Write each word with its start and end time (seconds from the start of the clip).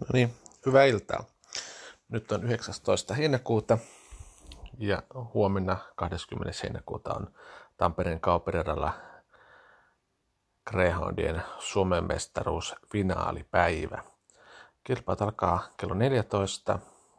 No 0.00 0.06
niin, 0.12 0.34
hyvää 0.66 0.84
iltaa. 0.84 1.24
Nyt 2.08 2.32
on 2.32 2.44
19. 2.44 3.14
heinäkuuta 3.14 3.78
ja 4.78 5.02
huomenna 5.34 5.76
20. 5.96 6.58
heinäkuuta 6.62 7.14
on 7.14 7.34
Tampereen 7.76 8.20
kaupiradalla 8.20 8.92
Greyhoundien 10.70 11.42
Suomen 11.58 12.04
mestaruus 12.04 12.74
finaalipäivä. 12.92 14.04
Kilpailut 14.84 15.22
alkaa 15.22 15.68
kello 15.76 15.94
14 15.94 16.78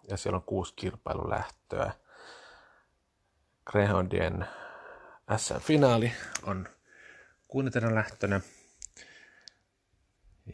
ja 0.09 0.18
siellä 0.18 0.38
on 0.38 0.43
kuusi 0.43 0.73
kilpailulähtöä. 0.75 1.91
Greyhoundien 3.66 4.48
SM-finaali 5.38 6.11
on 6.43 6.68
kuunnitena 7.48 7.96
lähtönä 7.96 8.41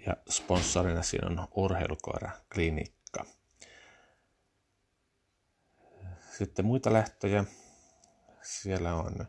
ja 0.06 0.16
sponsorina 0.30 1.04
siinä 1.04 1.28
on 1.28 1.48
urheilukoira 1.56 2.32
klinikka. 2.54 3.26
Sitten 6.38 6.66
muita 6.66 6.94
lähtöjä. 6.94 7.46
Siellä 8.42 8.96
on 8.96 9.26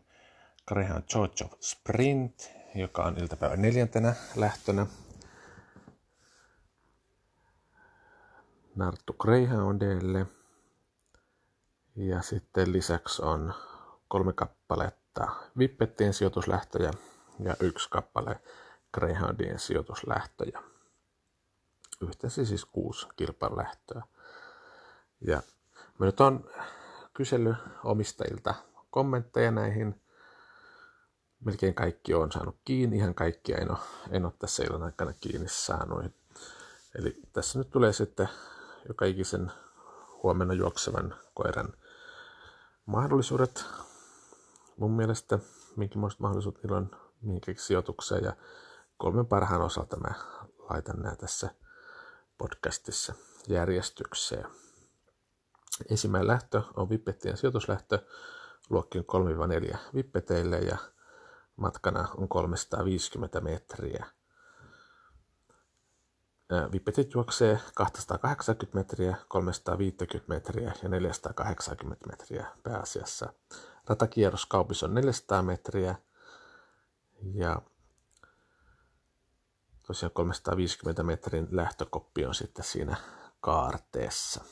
George 1.11 1.45
of 1.45 1.51
Sprint, 1.59 2.51
joka 2.75 3.03
on 3.03 3.17
iltapäivän 3.17 3.61
neljäntenä 3.61 4.15
lähtönä. 4.35 4.85
Narttu 8.75 9.13
Greyhoundille. 9.13 10.25
Ja 11.95 12.21
sitten 12.21 12.73
lisäksi 12.73 13.21
on 13.21 13.53
kolme 14.07 14.33
kappaletta 14.33 15.27
Vippettien 15.57 16.13
sijoituslähtöjä 16.13 16.91
ja 17.39 17.55
yksi 17.59 17.89
kappale 17.89 18.39
Greyhoundien 18.93 19.59
sijoituslähtöjä. 19.59 20.63
Yhteensä 22.01 22.45
siis 22.45 22.65
kuusi 22.65 23.07
kilpailulähtöä. 23.15 24.01
Ja 25.21 25.41
mä 25.99 26.05
nyt 26.05 26.21
on 26.21 26.49
kysely 27.13 27.55
omistajilta 27.83 28.55
kommentteja 28.91 29.51
näihin. 29.51 30.01
Melkein 31.39 31.73
kaikki 31.73 32.13
on 32.13 32.31
saanut 32.31 32.57
kiinni, 32.65 32.97
ihan 32.97 33.15
kaikkia 33.15 33.57
en 33.57 33.71
ole, 33.71 33.79
en 34.11 34.25
ole 34.25 34.33
tässä 34.39 34.63
illan 34.63 34.83
aikana 34.83 35.13
kiinni 35.21 35.49
saanut. 35.49 36.05
Eli 36.99 37.21
tässä 37.33 37.59
nyt 37.59 37.69
tulee 37.69 37.93
sitten 37.93 38.29
joka 38.87 39.05
ikisen 39.05 39.51
huomenna 40.23 40.53
juoksevan 40.53 41.15
koiran 41.33 41.73
mahdollisuudet. 42.85 43.65
Mun 44.77 44.91
mielestä 44.91 45.39
minkä 45.75 45.99
mahdollisuudet 46.17 46.63
niillä 46.63 46.77
on 46.77 46.91
mihinkäkin 47.21 47.63
sijoitukseen 47.63 48.23
ja 48.23 48.33
kolmen 48.97 49.25
parhaan 49.25 49.61
osalta 49.61 49.97
mä 49.97 50.13
laitan 50.57 51.01
nämä 51.01 51.15
tässä 51.15 51.49
podcastissa 52.37 53.13
järjestykseen. 53.47 54.45
Ensimmäinen 55.91 56.27
lähtö 56.27 56.61
on 56.75 56.89
Vippettien 56.89 57.37
sijoituslähtö 57.37 57.99
luokkien 58.69 59.05
3-4 59.73 59.77
Vippeteille 59.95 60.57
ja 60.59 60.77
matkana 61.55 62.07
on 62.17 62.27
350 62.27 63.41
metriä. 63.41 64.05
Vippetit 66.71 67.13
juoksee 67.13 67.59
280 67.75 68.77
metriä, 68.77 69.17
350 69.27 70.27
metriä 70.27 70.73
ja 70.83 70.89
480 70.89 72.07
metriä 72.07 72.47
pääasiassa. 72.63 73.33
Ratakierros 73.87 74.45
kaupissa 74.45 74.85
on 74.85 74.93
400 74.93 75.43
metriä 75.43 75.95
ja 77.33 77.61
tosiaan 79.87 80.11
350 80.13 81.03
metrin 81.03 81.47
lähtökoppi 81.51 82.25
on 82.25 82.35
sitten 82.35 82.65
siinä 82.65 82.95
kaarteessa. 83.41 84.43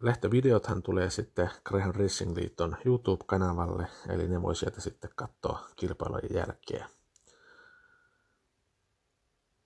Lähtövideothan 0.00 0.82
tulee 0.82 1.10
sitten 1.10 1.50
Greyhound 1.64 1.96
Racing 1.96 2.36
Liiton 2.36 2.76
YouTube-kanavalle, 2.84 3.86
eli 4.08 4.28
ne 4.28 4.42
voi 4.42 4.56
sieltä 4.56 4.80
sitten 4.80 5.10
katsoa 5.16 5.68
kilpailujen 5.76 6.34
jälkeen. 6.34 6.88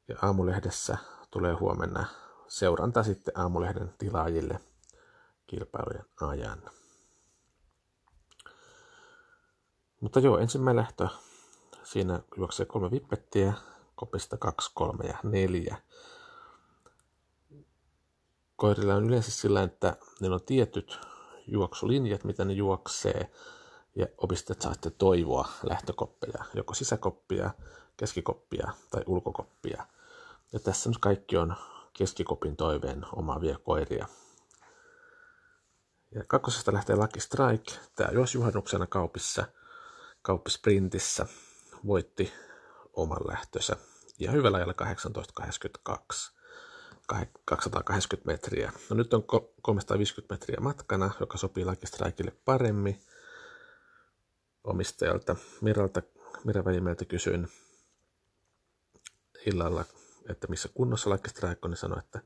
Ja 0.09 0.17
aamulehdessä 0.23 0.99
tulee 1.31 1.55
huomenna 1.55 2.07
seuranta 2.49 3.03
sitten 3.03 3.39
aamulehden 3.39 3.95
tilaajille 3.99 4.61
kilpailujen 5.47 6.05
ajan. 6.21 6.63
Mutta 10.01 10.21
joo, 10.21 10.39
ensimmäinen 10.39 10.83
lähtö 10.83 11.09
Siinä 11.93 12.21
juoksee 12.37 12.67
kolme 12.67 12.91
vippettiä, 12.91 13.53
kopista 13.95 14.37
kaksi, 14.37 14.71
kolme 14.75 15.05
ja 15.05 15.19
neljä. 15.23 15.77
Koirilla 18.57 18.95
on 18.95 19.05
yleensä 19.05 19.31
sillä, 19.31 19.63
että 19.63 19.97
ne 20.21 20.29
on 20.29 20.41
tietyt 20.47 20.99
juoksulinjat, 21.47 22.25
mitä 22.25 22.45
ne 22.45 22.53
juoksee, 22.53 23.31
ja 23.95 24.07
opistajat 24.19 24.63
saatte 24.63 24.91
toivoa 24.91 25.49
lähtökoppeja, 25.63 26.45
joko 26.55 26.75
sisäkoppia, 26.75 27.51
keskikoppia 27.97 28.73
tai 28.91 29.03
ulkokoppia. 29.07 29.87
Ja 30.53 30.61
tässä 30.61 30.91
nyt 30.91 30.99
kaikki 30.99 31.37
on 31.37 31.57
keskikopin 31.93 32.57
toiveen 32.57 33.07
omaavia 33.17 33.59
koiria. 33.59 34.07
Ja 36.15 36.25
kakkosesta 36.27 36.73
lähtee 36.73 36.97
Lucky 36.97 37.21
Strike. 37.21 37.73
Tämä 37.95 38.11
juosi 38.13 38.39
juhannuksena 38.39 38.87
kaupissa, 38.87 39.45
kauppisprintissä 40.23 41.27
voitti 41.87 42.33
oman 42.93 43.29
lähtönsä 43.29 43.77
ja 44.19 44.31
hyvällä 44.31 44.57
ajalla 44.57 44.75
18.82. 45.93 46.39
280 47.45 48.33
metriä. 48.33 48.73
No 48.91 48.97
nyt 48.97 49.15
on 49.15 49.25
350 49.63 50.35
metriä 50.35 50.61
matkana, 50.61 51.11
joka 51.21 51.39
sopii 51.39 51.65
Lucky 51.65 51.87
Strikeille 51.87 52.33
paremmin. 52.45 53.01
Omistajalta 54.65 55.37
Miralta, 55.61 56.03
Mira 56.45 56.65
Välimeltä 56.65 57.05
kysyin 57.05 57.49
illalla, 59.47 59.85
että 60.29 60.47
missä 60.47 60.69
kunnossa 60.75 61.11
Lucky 61.11 61.29
Strike 61.29 61.59
on, 61.63 61.71
niin 61.71 61.79
sanoi, 61.79 61.99
että 61.99 62.21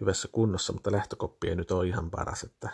hyvässä 0.00 0.28
kunnossa, 0.32 0.72
mutta 0.72 0.92
lähtökoppi 0.92 1.48
ei 1.48 1.56
nyt 1.56 1.70
ole 1.70 1.86
ihan 1.86 2.10
paras, 2.10 2.44
että 2.44 2.70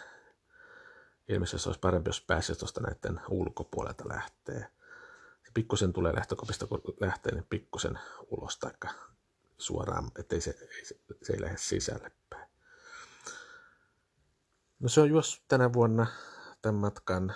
ilmeisesti 1.28 1.58
se 1.58 1.68
olisi 1.68 1.80
parempi, 1.80 2.08
jos 2.08 2.20
pääsisi 2.20 2.58
tuosta 2.58 2.80
näiden 2.80 3.20
ulkopuolelta 3.28 4.08
lähtee 4.08 4.66
pikkusen 5.56 5.92
tulee 5.92 6.14
lähtökopista, 6.14 6.66
kun 6.66 6.82
lähtee, 7.00 7.32
niin 7.32 7.46
pikkusen 7.50 7.98
ulos 8.30 8.58
tai 8.58 8.72
suoraan, 9.58 10.10
ettei 10.18 10.40
se, 10.40 10.58
se, 10.84 10.96
se 11.22 11.32
ei 11.32 11.40
lähde 11.40 11.56
sisälle 11.58 12.10
päin. 12.30 12.48
No 14.80 14.88
se 14.88 15.00
on 15.00 15.08
juos 15.08 15.42
tänä 15.48 15.72
vuonna 15.72 16.06
tämän 16.62 16.80
matkan 16.80 17.34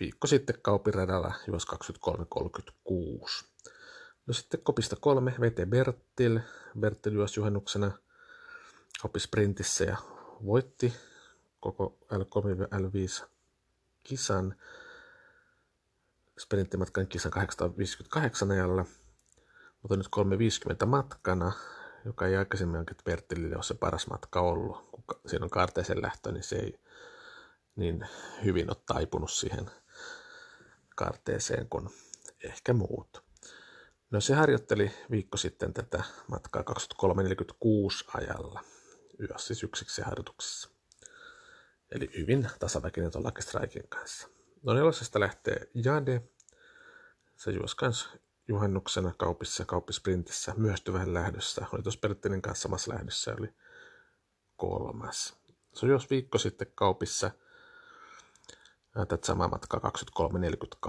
viikko 0.00 0.26
sitten 0.26 0.58
kaupiradalla 0.62 1.34
juos 1.46 1.66
23.36. 1.66 3.44
No 4.26 4.34
sitten 4.34 4.60
kopista 4.60 4.96
kolme, 4.96 5.34
VT 5.40 5.70
Bertil. 5.70 6.40
Bertil 6.80 7.12
juos 7.12 7.36
juhannuksena 7.36 7.98
kopisprintissä 9.02 9.84
ja 9.84 9.96
voitti 10.44 10.94
koko 11.60 11.98
L3-L5 12.12 13.26
kisan 14.02 14.54
sprinttimatkan 16.38 17.06
kisan 17.06 17.32
858 17.32 18.50
ajalla, 18.50 18.84
mutta 19.82 19.96
nyt 19.96 20.08
350 20.10 20.86
matkana, 20.86 21.52
joka 22.04 22.26
ei 22.26 22.36
aikaisemmin 22.36 22.78
oikein 22.78 22.98
Bertilille 23.04 23.56
ole 23.56 23.64
se 23.64 23.74
paras 23.74 24.06
matka 24.06 24.40
ollut. 24.40 24.90
Kun 24.90 25.20
siinä 25.26 25.44
on 25.44 25.50
kaarteisen 25.50 26.02
lähtö, 26.02 26.32
niin 26.32 26.42
se 26.42 26.56
ei 26.56 26.80
niin 27.76 28.08
hyvin 28.44 28.70
ole 28.70 28.76
taipunut 28.86 29.30
siihen 29.30 29.70
kaarteeseen 30.96 31.68
kuin 31.68 31.88
ehkä 32.44 32.72
muut. 32.72 33.24
No 34.10 34.20
se 34.20 34.34
harjoitteli 34.34 34.92
viikko 35.10 35.36
sitten 35.36 35.74
tätä 35.74 36.04
matkaa 36.28 36.62
23.46 36.62 38.10
ajalla, 38.14 38.64
yössä 39.20 39.46
siis 39.46 39.62
yksiksi 39.62 40.02
harjoituksessa. 40.02 40.68
Eli 41.90 42.10
hyvin 42.16 42.50
tasaväkinen 42.58 43.10
tuon 43.10 43.24
Lucky 43.24 43.86
kanssa. 43.88 44.28
No 44.62 44.74
nelosesta 44.74 45.20
lähtee 45.20 45.70
Jade. 45.74 46.22
Se 47.36 47.50
juosi 47.50 47.76
kans 47.76 48.08
juhannuksena 48.48 49.12
kaupissa, 49.18 49.64
kauppisprintissä, 49.64 50.54
myöhästyvän 50.56 51.14
lähdössä. 51.14 51.66
Oli 51.72 51.82
tuossa 51.82 52.00
Perttinin 52.00 52.42
kanssa 52.42 52.62
samassa 52.62 52.94
lähdössä, 52.94 53.34
oli 53.38 53.48
kolmas. 54.56 55.36
Se 55.74 55.86
juosi 55.86 56.10
viikko 56.10 56.38
sitten 56.38 56.72
kaupissa 56.74 57.30
tätä 58.92 59.26
samaa 59.26 59.48
matkaa 59.48 59.80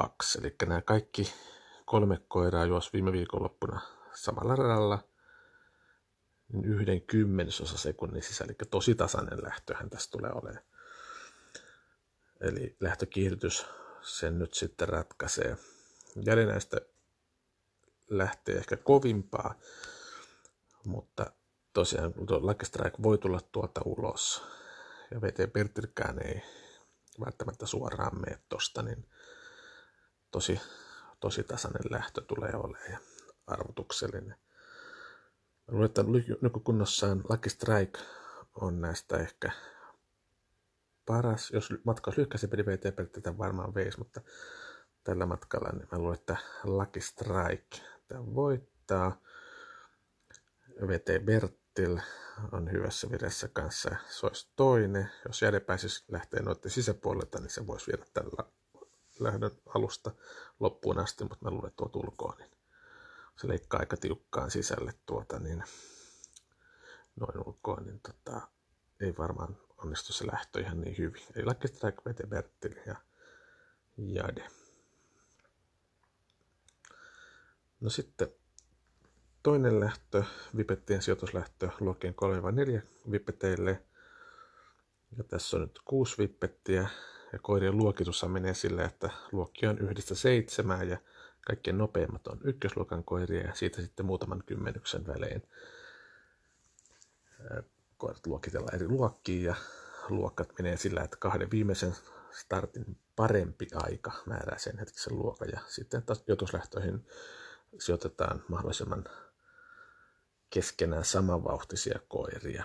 23.42. 0.02 0.40
Eli 0.40 0.56
nämä 0.66 0.82
kaikki 0.82 1.34
kolme 1.86 2.22
koiraa 2.28 2.66
juosi 2.66 2.90
viime 2.94 3.12
viikonloppuna 3.12 3.82
samalla 4.14 4.56
radalla 4.56 5.00
niin 6.54 6.66
yhden 6.66 7.02
kymmenesosa 7.02 7.78
sekunnin 7.78 8.24
sisällä. 8.24 8.50
Eli 8.50 8.70
tosi 8.70 8.96
tasainen 8.96 9.44
lähtöhän 9.44 9.90
tässä 9.90 10.12
tulee 10.12 10.32
olemaan. 10.32 10.64
Eli 12.42 12.76
lähtökiihdytys 12.80 13.66
sen 14.02 14.40
nyt 14.40 14.54
sitten 14.54 14.90
ratkaisee. 14.90 15.58
Jäljellä 16.26 16.52
näistä 16.52 16.78
lähtee 18.10 18.56
ehkä 18.56 18.78
kovimpaa. 18.78 19.56
Mutta 20.86 21.32
tosiaan 21.74 22.14
Lucky 22.40 22.66
Strike 22.66 22.98
voi 23.04 23.18
tulla 23.18 23.40
tuolta 23.52 23.82
ulos 23.86 24.44
ja 25.12 25.22
VT 25.22 25.54
Bertilkään 25.54 26.28
ei 26.28 26.42
välttämättä 27.26 27.66
suoraan 27.66 28.22
mene 28.22 28.40
tosta, 28.50 28.82
niin 28.82 29.10
tosi, 30.32 30.62
tosi 31.20 31.44
tasainen 31.44 31.92
lähtö 31.92 32.22
tulee 32.22 32.52
olemaan 32.56 32.92
ja 32.92 32.98
arvotuksellinen. 33.48 34.36
Mä 35.68 35.72
luulen, 35.72 35.86
että 35.86 36.04
nykykunnossaan 36.42 37.24
Lucky 37.30 37.50
Strike 37.50 38.00
on 38.56 38.82
näistä 38.82 39.18
ehkä 39.18 39.52
paras. 41.06 41.52
Jos 41.52 41.74
matka 41.84 42.10
olisi 42.10 42.22
lyhkäisempi, 42.22 42.58
niin 42.58 42.66
VT 42.66 43.38
varmaan 43.38 43.74
veisi, 43.74 43.98
mutta 43.98 44.22
tällä 45.08 45.26
matkalla 45.26 45.70
niin 45.70 45.88
mä 45.92 45.98
luulen, 45.98 46.16
että 46.16 46.38
Lucky 46.64 47.02
Strike 47.02 47.78
tämä 48.08 48.36
voittaa. 48.36 49.22
VT 50.88 51.26
Bertil 51.26 52.00
on 52.52 52.72
hyvässä 52.72 53.12
viressä 53.12 53.48
kanssa. 53.48 53.96
Se 54.10 54.26
olisi 54.26 54.52
toinen. 54.56 55.12
Jos 55.28 55.42
Jade 55.42 55.60
pääsisi 55.60 56.06
lähteä 56.08 56.42
noiden 56.42 56.72
sisäpuolelta, 56.72 57.40
niin 57.40 57.50
se 57.50 57.68
voisi 57.68 57.88
viedä 57.88 58.06
tällä 58.14 58.44
lähdön 59.20 59.52
alusta 59.76 60.12
loppuun 60.60 61.00
asti, 61.00 61.24
mutta 61.24 61.46
mä 61.46 61.52
luulen, 61.52 61.68
että 61.68 61.78
tuo 61.78 62.02
ulkoa, 62.04 62.36
niin 62.38 62.52
se 63.42 63.48
leikkaa 63.48 63.80
aika 63.80 63.98
tiukkaan 63.98 64.52
sisälle 64.52 64.94
tuota, 65.06 65.40
niin 65.40 65.64
noin 67.16 67.48
ulkoa, 67.48 67.82
niin 67.82 68.00
tota, 68.00 68.42
ei 69.00 69.14
varmaan 69.18 69.58
onnistu 69.78 70.14
se 70.14 70.28
lähtö 70.32 70.60
ihan 70.60 70.82
niin 70.82 70.98
hyvin. 70.98 71.24
Eli 71.36 71.46
Lucky 71.46 71.68
Strike, 71.68 72.02
Vete 72.06 72.28
Bertil 72.28 72.76
ja 72.86 72.96
Jade. 73.98 74.57
No 77.82 77.90
sitten 77.90 78.28
toinen 79.44 79.80
lähtö, 79.80 80.24
Vipettien 80.58 81.02
sijoituslähtö 81.02 81.70
luokkien 81.80 82.16
3-4 82.80 82.82
Vipeteille. 83.12 83.84
Ja 85.18 85.24
tässä 85.24 85.58
on 85.58 85.62
nyt 85.62 85.80
kuusi 85.86 86.18
Vipettiä 86.18 86.90
ja 87.34 87.40
koirien 87.42 87.78
luokitus 87.78 88.26
menee 88.28 88.54
sillä, 88.54 88.86
että 88.86 89.10
luokki 89.32 89.68
on 89.68 89.80
yhdestä 89.80 90.16
seitsemään 90.16 90.90
ja 90.90 90.98
kaikkein 91.48 91.78
nopeimmat 91.78 92.28
on 92.28 92.40
ykkösluokan 92.44 93.04
koiria 93.04 93.48
ja 93.48 93.56
siitä 93.56 93.82
sitten 93.82 94.06
muutaman 94.06 94.44
kymmenyksen 94.46 95.08
välein 95.08 95.44
koirat 97.98 98.28
luokitellaan 98.28 98.76
eri 98.76 98.88
luokkiin 98.88 99.44
ja 99.44 99.56
luokkat 100.10 100.54
menee 100.60 100.78
sillä, 100.78 101.02
että 101.02 101.18
kahden 101.20 101.52
viimeisen 101.52 101.96
startin 102.32 102.98
parempi 103.16 103.68
aika 103.74 104.12
määrää 104.26 104.58
sen 104.58 104.80
hetkisen 104.80 105.18
luokan 105.18 105.50
ja 105.52 105.60
sitten 105.68 106.04
jotuslähtöihin 106.28 107.06
sijoitetaan 107.80 108.44
mahdollisimman 108.48 109.04
keskenään 110.50 111.06
samanvauhtisia 111.06 112.00
koiria. 112.08 112.64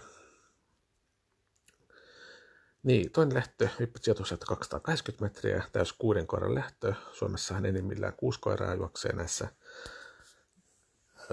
Niin, 2.83 3.11
toinen 3.11 3.35
lähtö, 3.35 3.69
sijoituslähtö 4.01 4.47
280 4.47 5.25
metriä, 5.25 5.65
täys 5.73 5.93
kuuden 5.93 6.27
koiran 6.27 6.55
lähtö. 6.55 6.95
Suomessahan 7.13 7.67
enimmillään 7.67 8.17
kuusi 8.17 8.41
koiraa 8.41 8.75
juoksee 8.75 9.13
näissä 9.13 9.49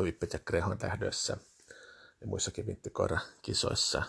Vippet 0.04 0.34
ja 0.34 0.40
Grehon 0.40 0.78
lähdöissä 0.82 1.38
ja 2.22 2.28
muissakin 2.28 2.68
vinttikoirakisoissa. 2.68 4.04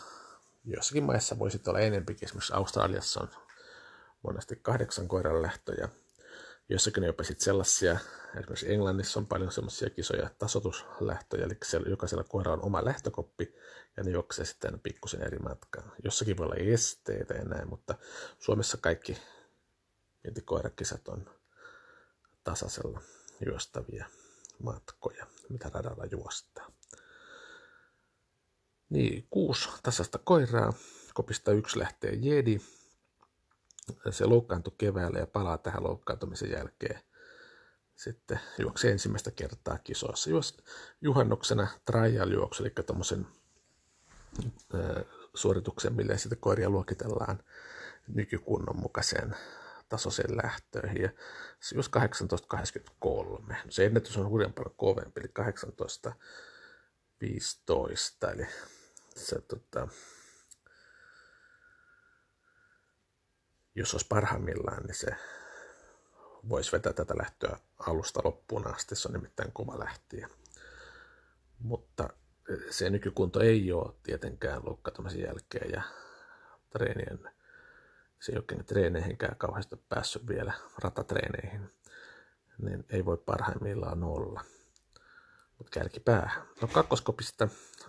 Joissakin 0.65 1.05
maissa 1.05 1.39
voisi 1.39 1.61
olla 1.67 1.81
enempikin, 1.81 2.27
esimerkiksi 2.27 2.53
Australiassa 2.53 3.21
on 3.21 3.29
monesti 4.23 4.57
kahdeksan 4.57 5.09
koiran 5.09 5.43
lähtöjä. 5.43 5.89
Jossakin 6.71 7.05
jopa 7.05 7.23
sitten 7.23 7.45
sellaisia, 7.45 7.99
esimerkiksi 8.35 8.73
Englannissa 8.73 9.21
on 9.21 9.27
paljon 9.27 9.53
sellaisia 9.53 9.91
kisoja 9.91 10.31
tasotuslähtöjä, 10.39 11.45
eli 11.45 11.57
siellä, 11.65 11.89
jokaisella 11.89 12.25
koiralla 12.25 12.57
on 12.57 12.67
oma 12.67 12.85
lähtökoppi, 12.85 13.55
ja 13.97 14.03
ne 14.03 14.11
juoksee 14.11 14.45
sitten 14.45 14.81
pikkusen 14.81 15.23
eri 15.23 15.39
matkaa. 15.39 15.95
Jossakin 16.05 16.37
voi 16.37 16.47
olla 16.47 16.55
esteitä 16.55 17.35
ja 17.35 17.45
näin, 17.45 17.69
mutta 17.69 17.95
Suomessa 18.39 18.77
kaikki 18.77 19.19
vientikoirakisat 20.25 21.09
on 21.09 21.31
tasaisella 22.45 23.01
juostavia 23.47 24.07
matkoja, 24.63 25.27
mitä 25.49 25.71
radalla 25.75 26.05
juostaa. 26.05 26.73
Niin, 28.89 29.27
kuusi 29.31 29.69
tasasta 29.83 30.19
koiraa, 30.19 30.73
kopista 31.15 31.53
yksi 31.53 31.79
lähtee 31.79 32.13
Jedi. 32.15 32.61
Se 34.11 34.27
loukkaantui 34.27 34.75
keväällä 34.79 35.19
ja 35.19 35.27
palaa 35.27 35.59
tähän 35.59 35.85
loukkaantumisen 35.85 36.51
jälkeen 36.51 37.01
sitten 37.97 38.41
juoksi 38.59 38.89
ensimmäistä 38.89 39.31
kertaa 39.31 39.79
kisoissa. 39.79 40.31
Juos 40.31 40.57
juhannuksena 41.01 41.69
trial-juoksu, 41.85 42.63
eli 42.63 42.73
tuommoisen 42.87 43.27
suorituksen, 45.35 45.95
millä 45.95 46.17
sitten 46.17 46.39
koiria 46.39 46.71
luokitellaan 46.71 47.43
nykykunnon 48.09 48.77
mukaiseen 48.77 49.37
tasoiseen 49.89 50.37
lähtöihin. 50.37 51.03
Ja 51.03 51.11
se 51.61 51.75
juosi 51.75 51.91
18.83. 53.49 53.55
Se 53.69 53.87
ennätys 53.87 54.17
on 54.17 54.29
hurjan 54.29 54.53
paljon 54.53 54.75
kovempi, 54.77 55.21
eli 55.21 55.29
18.15. 57.25 58.33
Eli 58.33 58.47
se, 59.17 59.41
tota, 59.41 59.89
jos 63.75 63.95
olisi 63.95 64.07
parhaimmillaan, 64.09 64.83
niin 64.83 64.95
se 64.95 65.17
voisi 66.49 66.73
vetää 66.73 66.93
tätä 66.93 67.15
lähtöä 67.19 67.57
alusta 67.79 68.21
loppuun 68.25 68.75
asti. 68.75 68.97
Se 68.97 69.09
on 69.09 69.15
nimittäin 69.15 69.53
kova 69.53 69.79
lähtiä. 69.79 70.29
Mutta 71.59 72.09
se 72.71 72.91
nykykunto 72.91 73.41
ei 73.41 73.73
ole 73.73 73.95
tietenkään 74.03 74.65
loukkaantumisen 74.65 75.21
jälkeen 75.21 75.71
ja 75.71 75.83
treenien, 76.71 77.31
se 78.21 78.33
ei 78.33 78.39
oikein 78.39 78.65
treeneihinkään 78.65 79.37
kauheasti 79.37 79.77
päässyt 79.89 80.29
vielä 80.29 80.53
ratatreeneihin, 80.79 81.71
niin 82.59 82.85
ei 82.91 83.05
voi 83.05 83.17
parhaimmillaan 83.17 84.05
olla. 84.05 84.45
Mutta 85.59 85.71
kärkipäähän. 85.71 86.43
No 86.63 86.69
kakkoskopista 86.69 87.49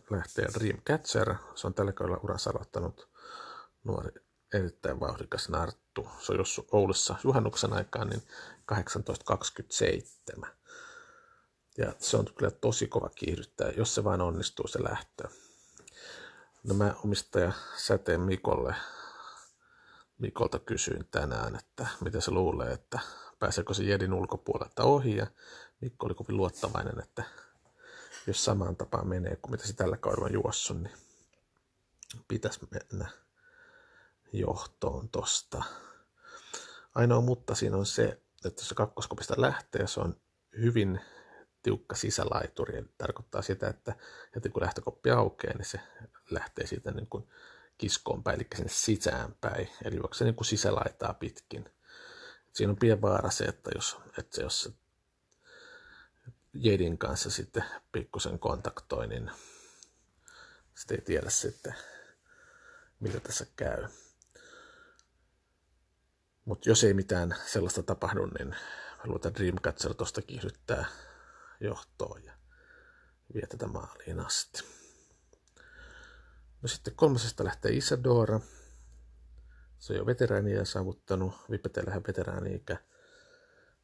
lähtee 0.09 0.45
Dreamcatcher. 0.59 1.35
Se 1.55 1.67
on 1.67 1.73
tällä 1.73 1.91
kaudella 1.91 2.19
uransa 2.23 2.49
aloittanut 2.49 3.09
nuori, 3.83 4.11
erittäin 4.53 4.99
vauhdikas 4.99 5.49
Narttu. 5.49 6.07
Se 6.19 6.31
on 6.31 6.37
jos 6.37 6.61
Oulussa 6.71 7.15
juhannuksen 7.23 7.73
aikaan, 7.73 8.09
niin 8.09 8.21
1827. 8.65 10.49
Ja 11.77 11.93
se 11.99 12.17
on 12.17 12.25
kyllä 12.37 12.51
tosi 12.51 12.87
kova 12.87 13.09
kiihdyttää, 13.09 13.71
jos 13.71 13.95
se 13.95 14.03
vain 14.03 14.21
onnistuu 14.21 14.67
se 14.67 14.83
lähtö. 14.83 15.23
No 16.63 16.73
mä 16.73 16.93
omistaja 17.03 17.51
Säteen 17.77 18.21
Mikolle, 18.21 18.75
Mikolta 20.17 20.59
kysyin 20.59 21.07
tänään, 21.11 21.55
että 21.55 21.87
mitä 22.01 22.21
se 22.21 22.31
luulee, 22.31 22.73
että 22.73 22.99
pääseekö 23.39 23.73
se 23.73 23.83
Jedin 23.83 24.13
ulkopuolelta 24.13 24.83
ohi. 24.83 25.15
Ja 25.15 25.27
Mikko 25.81 26.05
oli 26.05 26.13
kovin 26.13 26.37
luottavainen, 26.37 26.99
että 26.99 27.23
jos 28.27 28.45
samaan 28.45 28.75
tapaan 28.75 29.07
menee 29.07 29.35
kuin 29.35 29.51
mitä 29.51 29.67
se 29.67 29.73
tällä 29.73 29.97
kaudella 29.97 30.25
on 30.25 30.33
juossut, 30.33 30.81
niin 30.81 30.93
pitäisi 32.27 32.59
mennä 32.71 33.09
johtoon 34.33 35.09
tosta. 35.09 35.63
Ainoa 36.95 37.21
mutta 37.21 37.55
siinä 37.55 37.77
on 37.77 37.85
se, 37.85 38.03
että 38.45 38.61
jos 38.61 38.69
se 38.69 38.75
kakkoskopista 38.75 39.33
lähtee, 39.37 39.87
se 39.87 39.99
on 39.99 40.21
hyvin 40.59 41.01
tiukka 41.63 41.95
sisälaituri. 41.95 42.77
Eli 42.77 42.87
tarkoittaa 42.97 43.41
sitä, 43.41 43.67
että 43.67 43.95
heti 44.35 44.49
kun 44.49 44.61
lähtökoppi 44.61 45.11
aukeaa, 45.11 45.57
niin 45.57 45.65
se 45.65 45.79
lähtee 46.29 46.67
siitä 46.67 46.91
niin 46.91 47.07
kuin 47.07 47.27
kiskoon 47.77 48.23
päin, 48.23 48.35
eli 48.35 48.47
sinne 48.55 48.71
sisäänpäin. 48.71 49.69
Eli 49.83 49.95
juoksee 49.95 50.25
niin 50.25 50.35
kuin 50.35 50.45
sisälaitaa 50.45 51.13
pitkin. 51.13 51.69
Siinä 52.53 52.71
on 52.71 52.77
pieni 52.77 53.01
vaara 53.01 53.29
se, 53.29 53.43
että 53.43 53.71
jos, 53.75 53.97
että 54.17 54.35
se, 54.35 54.41
jos 54.41 54.61
se 54.61 54.71
Jedin 56.53 56.97
kanssa 56.97 57.29
sitten 57.29 57.63
pikkusen 57.91 58.39
kontaktoi, 58.39 59.07
niin 59.07 59.31
sitten 60.75 60.97
ei 60.99 61.05
tiedä 61.05 61.29
sitten, 61.29 61.75
mitä 62.99 63.19
tässä 63.19 63.45
käy. 63.55 63.87
Mutta 66.51 66.69
jos 66.69 66.83
ei 66.83 66.93
mitään 66.93 67.35
sellaista 67.45 67.83
tapahdu, 67.83 68.25
niin 68.25 68.55
luulen, 69.03 69.35
Dreamcatcher 69.35 69.93
tuosta 69.93 70.21
kiihdyttää 70.21 70.85
johtoon 71.59 72.23
ja 72.23 72.33
vie 73.33 73.47
tätä 73.47 73.67
maaliin 73.67 74.19
asti. 74.19 74.63
No 76.61 76.67
sitten 76.67 76.95
kolmasesta 76.95 77.43
lähtee 77.43 77.71
Isadora. 77.71 78.39
Se 79.79 79.93
on 79.93 79.99
jo 79.99 80.05
veteraania 80.05 80.65
saavuttanut. 80.65 81.33
Vipetellähän 81.51 82.03
veteraani-ikä 82.07 82.77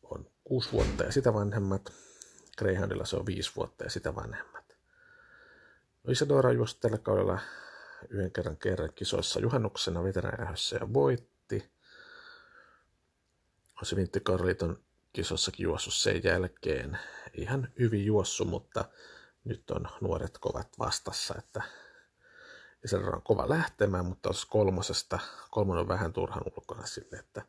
on 0.02 0.32
6 0.44 0.72
vuotta 0.72 1.04
ja 1.04 1.12
sitä 1.12 1.34
vanhemmat. 1.34 1.94
Greyhoundilla 2.58 3.06
se 3.06 3.16
on 3.16 3.26
5 3.26 3.52
vuotta 3.56 3.84
ja 3.84 3.90
sitä 3.90 4.16
vanhemmat. 4.16 4.78
No 6.04 6.12
Isadora 6.12 6.52
juosi 6.52 6.80
tällä 6.80 6.98
kaudella 6.98 7.40
yhden 8.10 8.32
kerran 8.32 8.58
kerran 8.58 8.94
kisoissa 8.96 9.40
juhannuksena 9.40 10.04
veteraanilähdössä 10.04 10.76
ja 10.76 10.94
voitti. 10.94 11.37
Se 13.84 13.96
Vintti 13.96 14.22
kisoissakin 15.14 15.64
juossut 15.64 15.94
sen 15.94 16.24
jälkeen 16.24 17.00
ihan 17.34 17.74
hyvin 17.80 18.06
juossu, 18.06 18.46
mutta 18.46 18.86
nyt 19.44 19.72
on 19.72 19.88
nuoret 20.02 20.38
kovat 20.38 20.80
vastassa, 20.80 21.36
että 21.38 21.62
se 22.86 22.98
on 22.98 23.22
kova 23.22 23.50
lähtemään, 23.50 24.06
mutta 24.06 24.30
jos 24.30 24.46
kolmosesta, 24.46 25.20
kolmonen 25.52 25.82
on 25.82 25.88
vähän 25.88 26.14
turhan 26.14 26.44
ulkona 26.46 26.86
sille, 26.86 27.18
että 27.18 27.42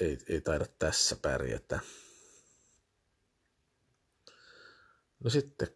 ei, 0.00 0.18
ei 0.28 0.40
taida 0.40 0.66
tässä 0.78 1.16
pärjätä. 1.16 1.80
No 5.24 5.30
sitten 5.30 5.68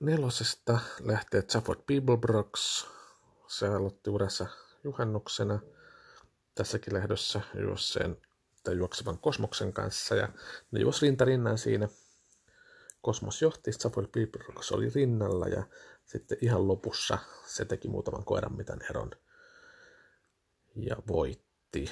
nelosesta 0.00 0.78
lähtee 1.00 1.42
Stafford 1.42 1.80
Beeblebrox. 1.86 2.86
Se 3.46 3.68
aloitti 3.68 4.10
urassa 4.10 4.46
juhannuksena 4.84 5.60
tässäkin 6.54 6.94
lähdössä 6.94 7.40
juosseen 7.60 8.16
tai 8.64 8.76
juoksevan 8.76 9.18
kosmoksen 9.18 9.72
kanssa 9.72 10.14
ja 10.14 10.28
ne 10.70 10.80
juosi 10.80 11.06
rintarinnan 11.06 11.58
siinä. 11.58 11.88
Kosmos 13.02 13.42
johti, 13.42 13.72
Stafford 13.72 14.08
Beeblebrox 14.08 14.72
oli 14.72 14.90
rinnalla 14.94 15.48
ja 15.48 15.62
sitten 16.04 16.38
ihan 16.40 16.68
lopussa 16.68 17.18
se 17.46 17.64
teki 17.64 17.88
muutaman 17.88 18.24
koiran 18.24 18.56
mitan 18.56 18.82
eron 18.90 19.10
ja 20.76 20.96
voitti 21.08 21.90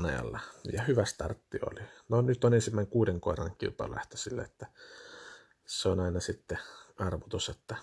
18.59 0.00 0.06
ajalla. 0.06 0.40
Ja 0.72 0.82
hyvä 0.82 1.04
startti 1.04 1.58
oli. 1.70 1.80
No 2.08 2.22
nyt 2.22 2.44
on 2.44 2.54
ensimmäinen 2.54 2.90
kuuden 2.90 3.20
koiran 3.20 3.56
kilpailulähtö 3.58 4.16
sille, 4.16 4.42
että 4.42 4.66
se 5.66 5.88
on 5.88 6.00
aina 6.00 6.20
sitten 6.20 6.58
arvotus, 6.98 7.48
että 7.48 7.76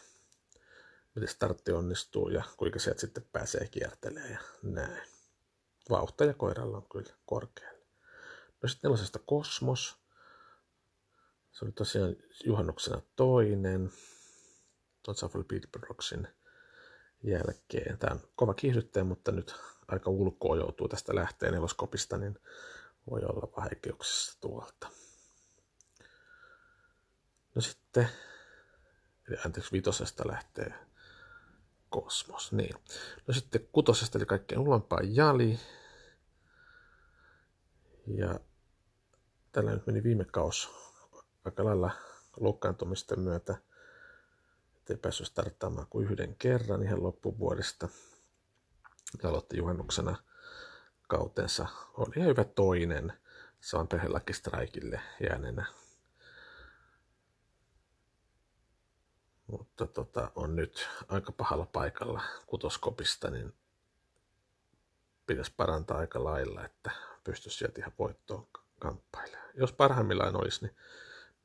miten 1.15 1.29
startti 1.29 1.71
onnistuu 1.71 2.29
ja 2.29 2.43
kuinka 2.57 2.79
sieltä 2.79 3.01
sitten 3.01 3.25
pääsee 3.31 3.67
kiertelemään 3.67 4.31
ja 4.31 4.39
näin. 4.63 5.12
Vauhtaja 5.89 6.33
koiralla 6.33 6.77
on 6.77 6.87
kyllä 6.91 7.13
korkealla. 7.25 7.79
No 8.61 8.69
sitten 8.69 8.89
nelosesta 8.89 9.19
Kosmos. 9.19 9.97
Se 11.51 11.65
oli 11.65 11.71
tosiaan 11.71 12.15
juhannuksena 12.45 13.01
toinen. 13.15 13.91
Tuon 15.03 15.15
Shuffle 15.15 15.43
Beatboxin 15.43 16.27
jälkeen. 17.23 17.97
Tämä 17.97 18.13
on 18.13 18.19
kova 18.35 18.53
kiihdyttäjä, 18.53 19.03
mutta 19.03 19.31
nyt 19.31 19.55
aika 19.87 20.09
ulkoa 20.09 20.55
joutuu 20.55 20.87
tästä 20.87 21.15
lähteä 21.15 21.51
neloskopista, 21.51 22.17
niin 22.17 22.39
voi 23.09 23.21
olla 23.21 23.51
vaikeuksissa 23.57 24.41
tuolta. 24.41 24.87
No 27.55 27.61
sitten, 27.61 28.09
anteeksi, 29.45 29.71
vitosesta 29.71 30.27
lähtee 30.27 30.73
kosmos. 31.93 32.51
Niin. 32.51 32.75
No 33.27 33.33
sitten 33.33 33.67
kutosesta 33.71 34.17
eli 34.17 34.25
kaikkein 34.25 34.61
ulompaa 34.61 34.99
jali. 35.03 35.59
Ja 38.07 38.39
tällä 39.51 39.71
nyt 39.71 39.87
meni 39.87 40.03
viime 40.03 40.25
kaus 40.25 40.69
aika 41.45 41.65
lailla 41.65 41.91
loukkaantumisten 42.39 43.19
myötä, 43.19 43.55
ettei 44.77 44.97
päässyt 44.97 45.27
starttaamaan 45.27 45.87
kuin 45.89 46.05
yhden 46.05 46.35
kerran 46.35 46.83
ihan 46.83 47.03
loppuvuodesta. 47.03 47.87
Ja 49.23 49.29
aloitti 49.29 49.57
juhannuksena 49.57 50.15
kautensa. 51.07 51.67
Oli 51.93 52.13
ihan 52.17 52.29
hyvä 52.29 52.43
toinen. 52.43 53.13
Se 53.61 53.77
on 53.77 53.87
perhelaki 53.87 54.33
jääneenä 55.29 55.65
mutta 59.57 59.87
tota, 59.87 60.31
on 60.35 60.55
nyt 60.55 60.87
aika 61.07 61.31
pahalla 61.31 61.65
paikalla 61.65 62.21
kutoskopista, 62.47 63.29
niin 63.29 63.53
pitäisi 65.25 65.53
parantaa 65.57 65.97
aika 65.97 66.23
lailla, 66.23 66.65
että 66.65 66.91
pystyisi 67.23 67.57
sieltä 67.57 67.81
ihan 67.81 67.93
voittoon 67.99 68.47
kamppailemaan. 68.79 69.49
Jos 69.53 69.71
parhaimmillaan 69.71 70.35
olisi, 70.35 70.65
niin 70.65 70.75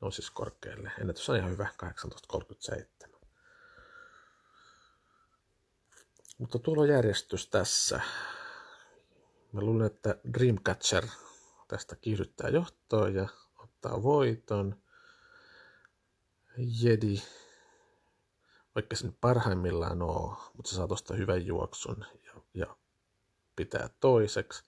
nousisi 0.01 0.31
korkealle. 0.33 0.91
Ennätys 1.01 1.29
on 1.29 1.37
ihan 1.37 1.51
hyvä, 1.51 1.67
18.37. 2.35 3.09
Mutta 6.37 6.59
tulojärjestys 6.59 7.47
tässä. 7.47 8.01
Mä 9.51 9.61
luulen, 9.61 9.85
että 9.85 10.15
Dreamcatcher 10.33 11.07
tästä 11.67 11.95
kiihdyttää 11.95 12.49
johtoa 12.49 13.09
ja 13.09 13.27
ottaa 13.57 14.03
voiton. 14.03 14.81
Jedi 16.57 17.21
vaikka 18.79 18.95
se 18.95 19.11
parhaimmillaan 19.21 20.01
ole, 20.01 20.37
mutta 20.53 20.69
se 20.69 20.75
saa 20.75 20.87
tuosta 20.87 21.13
hyvän 21.13 21.45
juoksun 21.45 22.05
ja, 22.25 22.33
ja 22.53 22.75
pitää 23.55 23.89
toiseksi. 23.99 24.63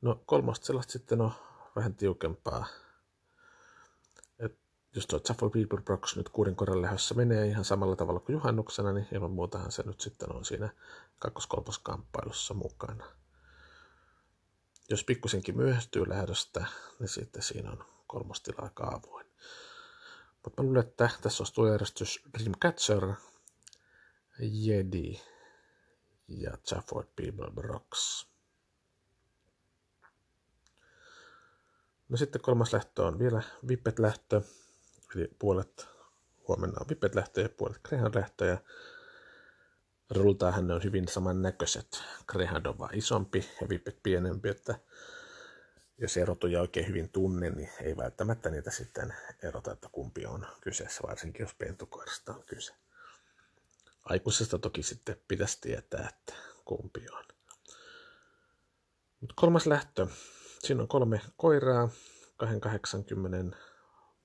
No 0.00 0.22
kolmosta 0.26 0.66
sellaista 0.66 0.92
sitten 0.92 1.20
on 1.20 1.32
vähän 1.76 1.94
tiukempaa. 1.94 2.66
Et 4.38 4.58
jos 4.96 5.06
tuo 5.06 5.20
Shuffle 5.26 5.50
People 5.50 5.82
Brox 5.84 6.16
nyt 6.16 6.28
kuuden 6.28 6.56
koran 6.56 6.82
lähdössä 6.82 7.14
menee 7.14 7.46
ihan 7.46 7.64
samalla 7.64 7.96
tavalla 7.96 8.20
kuin 8.20 8.34
juhannuksena, 8.34 8.92
niin 8.92 9.08
ilman 9.12 9.30
muutahan 9.30 9.72
se 9.72 9.82
nyt 9.86 10.00
sitten 10.00 10.32
on 10.32 10.44
siinä 10.44 10.68
kakkoskolmoskamppailussa 11.18 12.54
mukana. 12.54 13.04
Jos 14.90 15.04
pikkusenkin 15.04 15.56
myöhästyy 15.56 16.08
lähdöstä, 16.08 16.66
niin 16.98 17.08
sitten 17.08 17.42
siinä 17.42 17.70
on 17.70 17.84
kolmostilaa 18.06 18.70
kaavoin. 18.74 19.26
Mutta 20.46 20.62
luulen, 20.62 20.86
että 20.86 21.10
tässä 21.20 21.42
olisi 21.42 21.54
tuo 21.54 21.68
järjestys 21.68 22.22
Dreamcatcher, 22.38 23.12
Jedi 24.38 25.20
ja 26.28 26.56
Chafford 26.56 27.08
People 27.16 27.50
Brox. 27.50 28.26
No 32.08 32.16
sitten 32.16 32.40
kolmas 32.40 32.72
lähtö 32.72 33.02
on 33.02 33.18
vielä 33.18 33.42
Vippet 33.68 33.98
lähtö, 33.98 34.42
eli 35.14 35.28
puolet 35.38 35.88
huomenna 36.48 36.80
on 36.80 36.88
Vippet 36.88 37.14
lähtö 37.14 37.40
ja 37.40 37.48
puolet 37.48 37.78
Greyhound 37.88 38.14
lähtö. 38.14 38.44
Ja 38.44 38.58
rultaahan 40.10 40.66
ne 40.66 40.74
on 40.74 40.82
hyvin 40.84 41.08
samannäköiset. 41.08 42.02
Greyhound 42.26 42.66
on 42.66 42.78
vaan 42.78 42.94
isompi 42.94 43.50
ja 43.60 43.68
Vippet 43.68 44.02
pienempi, 44.02 44.48
että 44.48 44.78
jos 45.98 46.16
erotuja 46.16 46.60
oikein 46.60 46.88
hyvin 46.88 47.08
tunne, 47.08 47.50
niin 47.50 47.70
ei 47.82 47.96
välttämättä 47.96 48.50
niitä 48.50 48.70
sitten 48.70 49.14
erota, 49.42 49.72
että 49.72 49.88
kumpi 49.92 50.26
on 50.26 50.46
kyseessä, 50.60 51.00
varsinkin 51.08 51.44
jos 51.44 51.54
pentukoirasta 51.54 52.34
on 52.34 52.44
kyse. 52.46 52.74
Aikuisesta 54.04 54.58
toki 54.58 54.82
sitten 54.82 55.20
pitäisi 55.28 55.60
tietää, 55.60 56.08
että 56.08 56.32
kumpi 56.64 57.06
on. 57.12 57.24
Mut 59.20 59.32
kolmas 59.36 59.66
lähtö. 59.66 60.06
Siinä 60.58 60.82
on 60.82 60.88
kolme 60.88 61.20
koiraa, 61.36 61.88
280 62.36 63.56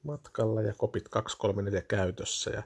matkalla 0.03 0.61
ja 0.61 0.73
kopit 0.73 1.09
234 1.09 1.81
käytössä. 1.81 2.51
Ja 2.51 2.63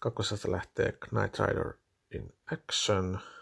kakkosesta 0.00 0.52
lähtee 0.52 0.92
Knight 0.92 1.38
Rider 1.38 1.72
in 2.10 2.34
Action– 2.52 3.18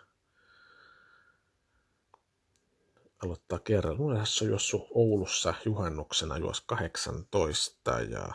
aloittaa 3.24 3.58
kerran. 3.58 3.96
Mun 3.96 4.16
tässä 4.16 4.44
on 4.44 4.48
juossut 4.48 4.86
Oulussa 4.90 5.54
juhannuksena 5.64 6.38
juos 6.38 6.60
18 6.60 8.00
ja 8.00 8.32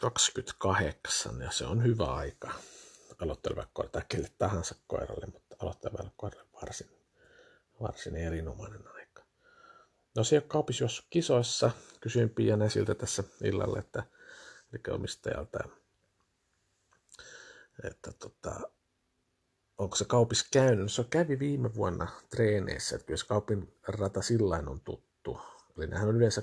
28 0.00 1.40
ja 1.40 1.50
se 1.50 1.66
on 1.66 1.84
hyvä 1.84 2.04
aika 2.04 2.54
aloittelevalle 3.18 3.68
koiralle 3.72 3.92
tai 3.92 4.02
kelle 4.08 4.28
tahansa 4.38 4.74
koiralle, 4.86 5.26
mutta 5.26 5.56
aloittelevalle 5.58 6.10
koiralle 6.16 6.48
varsin, 6.52 6.90
varsin 7.80 8.16
erinomainen 8.16 8.88
aika. 8.94 9.24
No 10.14 10.24
se 10.24 10.40
kaupis 10.40 10.80
jos 10.80 11.06
kisoissa. 11.10 11.70
Kysyin 12.00 12.30
Pia 12.30 12.56
Näsiltä 12.56 12.94
tässä 12.94 13.24
illalla, 13.44 13.78
että 13.78 14.02
eli 14.72 14.94
omistajalta, 14.94 15.58
että 17.84 18.12
tota, 18.12 18.60
onko 19.78 19.96
se 19.96 20.04
kaupis 20.04 20.48
käynyt? 20.52 20.92
Se 20.92 21.04
kävi 21.10 21.38
viime 21.38 21.74
vuonna 21.74 22.08
treeneissä, 22.30 22.96
että 22.96 23.06
kyllä 23.06 23.24
kaupin 23.28 23.74
rata 23.88 24.22
sillain 24.22 24.68
on 24.68 24.80
tuttu. 24.80 25.40
Eli 25.76 25.86
nehän 25.86 26.08
on 26.08 26.16
yleensä 26.16 26.42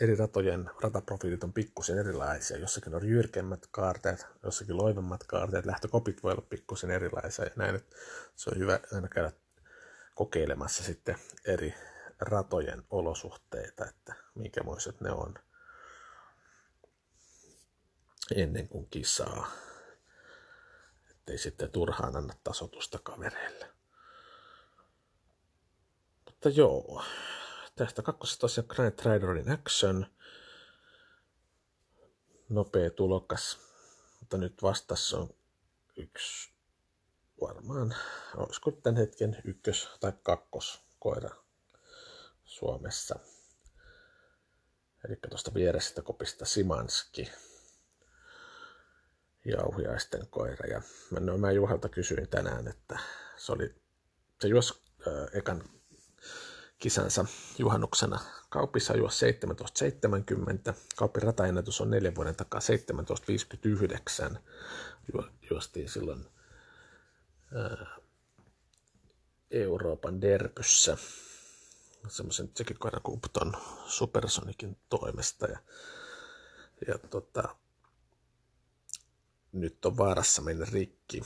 eri 0.00 0.16
ratojen 0.16 0.70
rataprofiilit 0.80 1.44
on 1.44 1.52
pikkusen 1.52 1.98
erilaisia. 1.98 2.56
Jossakin 2.56 2.94
on 2.94 3.08
jyrkemmät 3.08 3.66
kaarteet, 3.70 4.26
jossakin 4.42 4.76
loivemmat 4.76 5.24
kaarteet, 5.24 5.66
lähtökopit 5.66 6.22
voi 6.22 6.32
olla 6.32 6.46
pikkusen 6.50 6.90
erilaisia 6.90 7.44
ja 7.44 7.50
näin. 7.56 7.74
Että 7.74 7.96
se 8.36 8.50
on 8.50 8.58
hyvä 8.58 8.80
aina 8.92 9.08
käydä 9.08 9.32
kokeilemassa 10.14 10.82
sitten 10.82 11.16
eri 11.44 11.74
ratojen 12.20 12.82
olosuhteita, 12.90 13.86
että 13.86 14.14
minkämoiset 14.34 15.00
ne 15.00 15.10
on 15.10 15.34
ennen 18.34 18.68
kuin 18.68 18.86
kisaa 18.90 19.50
ettei 21.20 21.38
sitten 21.38 21.70
turhaan 21.70 22.16
anna 22.16 22.34
tasotusta 22.44 22.98
kavereille. 22.98 23.70
Mutta 26.24 26.48
joo, 26.48 27.04
tästä 27.76 28.02
kakkosesta 28.02 28.40
tosiaan 28.40 28.66
Grand 28.68 28.98
Riderin 29.04 29.50
Action. 29.50 30.06
Nopea 32.48 32.90
tulokas, 32.90 33.58
mutta 34.20 34.38
nyt 34.38 34.62
vastassa 34.62 35.18
on 35.18 35.34
yksi 35.96 36.52
varmaan, 37.40 37.96
olisiko 38.36 38.70
tämän 38.70 38.96
hetken 38.96 39.42
ykkös- 39.44 39.88
tai 40.00 40.12
kakkoskoira 40.22 41.30
Suomessa. 42.44 43.18
Eli 45.04 45.16
tuosta 45.30 45.54
vierestä 45.54 46.02
kopista 46.02 46.44
Simanski, 46.44 47.30
jauhiaisten 49.44 50.26
koira. 50.30 50.66
Ja 50.66 50.82
mä, 51.10 51.20
no, 51.20 51.38
mä 51.38 51.52
Juhalta 51.52 51.88
kysyin 51.88 52.28
tänään, 52.28 52.68
että 52.68 52.98
se 53.36 53.52
oli, 53.52 53.74
se 54.40 54.48
juos 54.48 54.82
äh, 55.06 55.38
ekan 55.38 55.62
kisansa 56.78 57.24
juhannuksena 57.58 58.20
kaupissa 58.48 58.96
juos 58.96 59.20
17.70. 60.68 60.74
Kaupin 60.96 61.22
rataennätys 61.22 61.80
on 61.80 61.90
neljän 61.90 62.14
vuoden 62.14 62.36
takaa 62.36 62.60
17.59. 64.30 64.38
Ju, 65.14 65.24
juostiin 65.50 65.88
silloin 65.88 66.26
ää, 67.54 67.96
Euroopan 69.50 70.20
derpyssä 70.20 70.96
semmoisen 72.08 72.50
Upton 73.08 73.52
Supersonikin 73.86 74.76
toimesta. 74.88 75.46
Ja, 75.46 75.58
ja 76.88 76.98
tota, 76.98 77.56
nyt 79.52 79.84
on 79.84 79.96
vaarassa 79.96 80.42
mennä 80.42 80.66
rikki, 80.72 81.22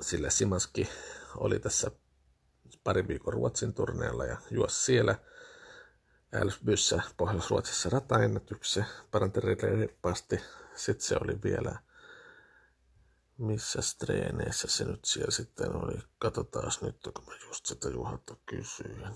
sillä 0.00 0.30
Simanski 0.30 0.88
oli 1.36 1.58
tässä 1.58 1.90
pari 2.84 3.08
viikon 3.08 3.32
Ruotsin 3.32 3.74
turneella 3.74 4.24
ja 4.24 4.36
juosi 4.50 4.84
siellä 4.84 5.18
Älvsbyssä 6.34 7.02
Pohjois-Ruotsissa 7.16 7.90
rataennätyksen, 7.90 8.86
paranteri 9.10 9.54
reippaasti. 9.54 10.40
Sitten 10.74 11.06
se 11.06 11.16
oli 11.24 11.42
vielä, 11.44 11.78
missä 13.38 13.78
treeneissä 13.98 14.68
se 14.68 14.84
nyt 14.84 15.04
siellä 15.04 15.30
sitten 15.30 15.76
oli. 15.76 15.98
Katsotaan 16.18 16.70
nyt, 16.82 16.96
kun 17.14 17.24
mä 17.26 17.34
just 17.46 17.66
sitä 17.66 17.88
Juhalta 17.88 18.36
kysyin. 18.46 19.06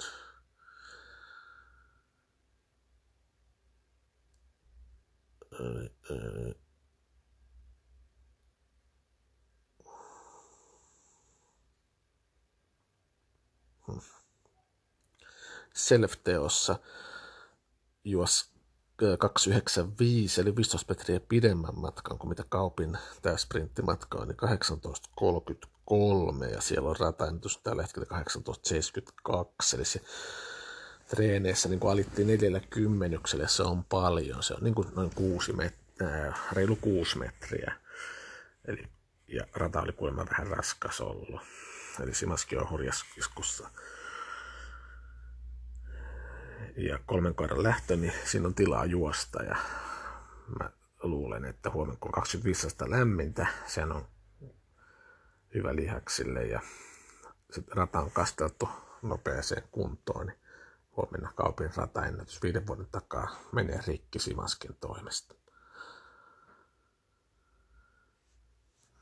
Eli, 5.61 5.93
eli, 6.11 6.66
Self-teossa 15.75 16.77
juos 18.05 18.51
295 19.19 20.41
eli 20.41 20.57
15 20.57 20.95
metriä 20.95 21.21
pidemmän 21.21 21.81
matkan 21.81 22.19
kuin 22.19 22.29
mitä 22.29 22.45
kaupin 22.49 22.99
tämä 23.23 23.37
sprinttimatka 23.37 24.19
on, 24.19 24.29
niin 24.29 24.37
1833 24.37 26.47
ja 26.47 26.61
siellä 26.61 26.89
on 26.89 26.97
rataennätys 27.01 27.59
tällä 27.59 27.83
hetkellä 27.83 28.07
1872, 28.07 29.77
eli 29.77 29.85
se 29.85 30.01
treeneissä 31.09 31.69
niin 31.69 31.81
alittiin 31.91 32.29
neljällä 32.29 32.61
kymmenyksellä, 32.61 33.47
se 33.47 33.63
on 33.63 33.85
paljon, 33.85 34.43
se 34.43 34.55
on 34.55 34.65
niin 34.65 34.75
kuin 34.75 34.89
noin 34.97 35.11
kuusi 35.15 35.53
metriä, 35.53 36.35
reilu 36.53 36.77
kuusi 36.77 37.19
metriä. 37.19 37.77
Eli, 38.65 38.89
ja 39.29 39.47
rata 39.55 39.83
oli 39.83 39.93
kuulemma 39.93 40.27
vähän 40.31 40.47
raskas 40.47 41.01
ollut. 41.01 41.41
Eli 42.03 42.15
Simaski 42.15 42.57
on 42.57 42.71
hurjaskussa 42.71 43.71
ja 46.77 46.99
kolmen 47.07 47.35
koiran 47.35 47.63
lähtö, 47.63 47.97
niin 47.97 48.13
siinä 48.25 48.47
on 48.47 48.55
tilaa 48.55 48.85
juosta 48.85 49.43
ja 49.43 49.57
mä 50.59 50.71
luulen, 51.03 51.45
että 51.45 51.71
huomenna 51.71 51.99
kun 52.01 52.13
25 52.13 52.69
lämmintä, 52.87 53.47
sen 53.67 53.93
on 53.93 54.09
hyvä 55.55 55.77
lihaksille 55.77 56.47
ja 56.47 56.61
sitten 57.53 57.77
rata 57.77 58.01
on 58.01 58.11
kasteltu 58.11 58.69
nopeeseen 59.03 59.63
kuntoon, 59.71 60.27
niin 60.27 60.39
huomenna 60.97 61.33
kaupin 61.35 61.71
rataennätys 61.77 62.43
viiden 62.43 62.67
vuoden 62.67 62.87
takaa 62.87 63.41
menee 63.53 63.81
rikki 63.87 64.19
Simaskin 64.19 64.77
toimesta. 64.81 65.35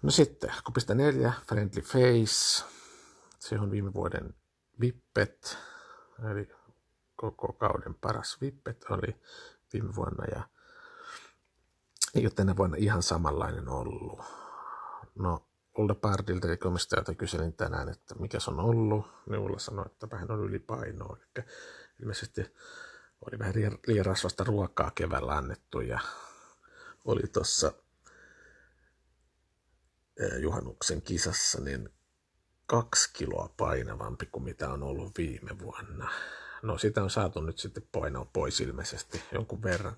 No 0.02 0.10
sitten, 0.10 0.52
kupista 0.64 0.94
neljä, 0.94 1.32
Friendly 1.48 1.82
Face. 1.82 2.64
Se 3.38 3.58
on 3.60 3.70
viime 3.70 3.94
vuoden 3.94 4.34
vippet, 4.80 5.58
eli 6.30 6.50
koko 7.16 7.52
kauden 7.52 7.94
paras 7.94 8.40
vippet 8.40 8.84
oli 8.90 9.16
viime 9.72 9.94
vuonna 9.94 10.24
ja 10.24 10.48
ei 12.14 12.24
ole 12.26 12.32
tänä 12.36 12.56
vuonna 12.56 12.76
ihan 12.76 13.02
samanlainen 13.02 13.68
ollut. 13.68 14.20
No, 15.14 15.46
Ulla 15.78 15.94
Pardilta 15.94 16.48
eli 16.48 16.56
komistajalta 16.56 17.14
kyselin 17.14 17.52
tänään, 17.52 17.88
että 17.88 18.14
mikä 18.14 18.40
se 18.40 18.50
on 18.50 18.60
ollut. 18.60 19.06
Niin 19.26 19.40
Ulla 19.40 19.58
sanoi, 19.58 19.86
että 19.86 20.10
vähän 20.10 20.30
on 20.30 20.40
ylipainoa. 20.40 21.16
Eli 21.36 21.44
ilmeisesti 22.00 22.54
oli 23.20 23.38
vähän 23.38 23.54
liian 23.86 24.06
rasvasta 24.06 24.44
ruokaa 24.44 24.90
keväällä 24.94 25.36
annettu 25.36 25.80
ja 25.80 26.00
oli 27.04 27.22
tuossa 27.32 27.72
juhannuksen 30.38 31.02
kisassa 31.02 31.60
niin 31.60 31.88
kaksi 32.66 33.10
kiloa 33.12 33.54
painavampi 33.56 34.26
kuin 34.26 34.42
mitä 34.42 34.70
on 34.70 34.82
ollut 34.82 35.18
viime 35.18 35.58
vuonna. 35.58 36.10
No 36.62 36.78
sitä 36.78 37.02
on 37.02 37.10
saatu 37.10 37.40
nyt 37.40 37.58
sitten 37.58 37.88
painoa 37.92 38.24
pois 38.24 38.60
ilmeisesti 38.60 39.22
jonkun 39.32 39.62
verran. 39.62 39.96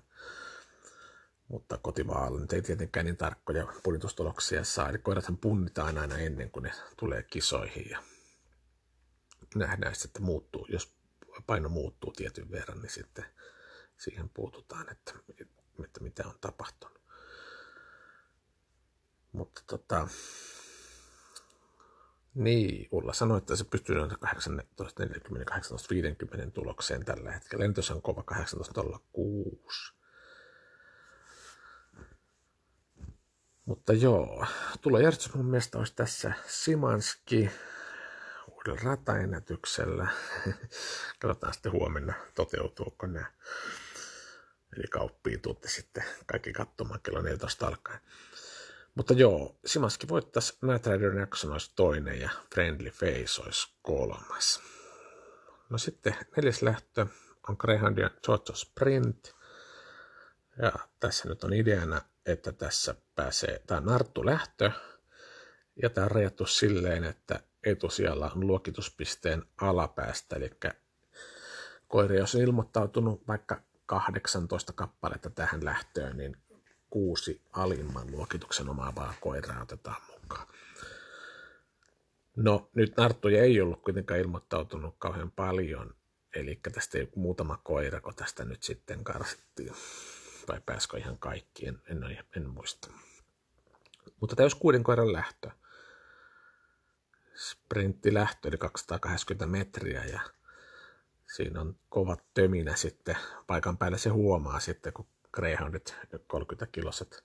Mutta 1.47 1.77
kotivaalla 1.77 2.39
nyt 2.39 2.53
ei 2.53 2.61
tietenkään 2.61 3.05
niin 3.05 3.17
tarkkoja 3.17 3.67
punnitustuloksia 3.83 4.63
saa. 4.63 4.89
Eli 4.89 4.97
koirathan 4.97 5.37
punnitaan 5.37 5.97
aina 5.97 6.17
ennen 6.17 6.51
kuin 6.51 6.63
ne 6.63 6.71
tulee 6.97 7.23
kisoihin 7.23 7.89
ja 7.89 8.03
nähdään 9.55 9.95
sitten, 9.95 10.09
että 10.09 10.21
muuttuu. 10.21 10.67
Jos 10.69 10.93
paino 11.47 11.69
muuttuu 11.69 12.11
tietyn 12.11 12.51
verran, 12.51 12.81
niin 12.81 12.89
sitten 12.89 13.25
siihen 13.97 14.29
puututaan, 14.29 14.91
että, 14.91 15.13
että 15.83 16.03
mitä 16.03 16.27
on 16.27 16.39
tapahtunut. 16.41 17.01
Mutta 19.31 19.61
tota, 19.67 20.07
niin, 22.37 22.87
Ulla 22.91 23.13
sanoi, 23.13 23.37
että 23.37 23.55
se 23.55 23.63
pystyy 23.63 23.95
noin 23.95 24.11
18.40-18.50 24.11 24.17
tulokseen 26.53 27.05
tällä 27.05 27.31
hetkellä. 27.31 27.63
Lentys 27.63 27.91
on 27.91 28.01
kova 28.01 28.23
18.06. 28.33 29.93
Mutta 33.65 33.93
joo, 33.93 34.45
tulojärjestys 34.81 35.33
mun 35.33 35.45
mielestä 35.45 35.77
olisi 35.77 35.95
tässä 35.95 36.33
Simanski 36.47 37.49
uudella 38.51 38.79
rataennätyksellä. 38.83 40.07
Katsotaan 41.19 41.53
sitten 41.53 41.71
huomenna, 41.71 42.13
toteutuuko 42.35 43.07
nämä. 43.07 43.31
Eli 44.77 44.87
kauppiin 44.87 45.41
tuutte 45.41 45.69
sitten 45.69 46.03
kaikki 46.25 46.53
katsomaan 46.53 46.99
kello 47.03 47.21
14 47.21 47.67
alkaen. 47.67 47.99
Mutta 48.97 49.13
joo, 49.13 49.55
Simaski 49.65 50.07
voittaisi 50.07 50.57
Night 50.61 50.87
Rider 50.87 51.17
Jackson 51.17 51.51
olisi 51.51 51.71
toinen 51.75 52.19
ja 52.19 52.29
Friendly 52.53 52.89
Face 52.89 53.41
olisi 53.45 53.73
kolmas. 53.81 54.61
No 55.69 55.77
sitten 55.77 56.15
neljäs 56.37 56.61
lähtö 56.61 57.05
on 57.49 57.55
Greyhoundia 57.59 58.09
Georgia 58.23 58.55
Sprint. 58.55 59.35
Ja 60.61 60.71
tässä 60.99 61.29
nyt 61.29 61.43
on 61.43 61.53
ideana, 61.53 62.01
että 62.25 62.51
tässä 62.51 62.95
pääsee, 63.15 63.61
tämä 63.67 63.81
Narttu 63.81 64.25
lähtö. 64.25 64.71
Ja 65.81 65.89
tämä 65.89 66.05
on 66.05 66.11
rajattu 66.11 66.45
silleen, 66.45 67.03
että 67.03 67.39
etusijalla 67.63 68.31
on 68.35 68.47
luokituspisteen 68.47 69.45
alapäästä, 69.61 70.35
eli 70.35 70.51
koira, 71.87 72.15
jos 72.15 72.35
on 72.35 72.41
ilmoittautunut 72.41 73.27
vaikka 73.27 73.61
18 73.85 74.73
kappaletta 74.73 75.29
tähän 75.29 75.65
lähtöön, 75.65 76.17
niin 76.17 76.37
kuusi 76.97 77.41
alimman 77.53 78.11
luokituksen 78.11 78.69
omaavaa 78.69 79.13
koiraa 79.21 79.61
otetaan 79.61 80.01
mukaan. 80.21 80.47
No 82.35 82.69
nyt 82.75 82.97
narttuja 82.97 83.43
ei 83.43 83.61
ollut 83.61 83.81
kuitenkaan 83.81 84.19
ilmoittautunut 84.19 84.95
kauhean 84.99 85.31
paljon, 85.31 85.95
eli 86.35 86.59
tästä 86.73 86.97
ei 86.97 87.09
muutama 87.15 87.59
koira, 87.63 88.01
kun 88.01 88.15
tästä 88.15 88.45
nyt 88.45 88.63
sitten 88.63 89.03
karsittiin. 89.03 89.73
Vai 90.47 90.61
pääskö 90.65 90.97
ihan 90.97 91.17
kaikki, 91.19 91.67
en, 91.67 91.81
en, 91.89 92.25
en 92.35 92.49
muista. 92.49 92.87
Mutta 94.19 94.35
täys 94.35 94.55
kuuden 94.55 94.83
koiran 94.83 95.13
lähtö. 95.13 95.49
Sprinttilähtö, 97.35 98.47
eli 98.47 98.57
280 98.57 99.45
metriä 99.45 100.03
ja 100.03 100.21
siinä 101.35 101.61
on 101.61 101.75
kovat 101.89 102.23
töminä 102.33 102.75
sitten. 102.75 103.17
Paikan 103.47 103.77
päällä 103.77 103.97
se 103.97 104.09
huomaa 104.09 104.59
sitten, 104.59 104.93
kun 104.93 105.07
Greyhoundit 105.37 105.95
30-kiloset 106.33 107.23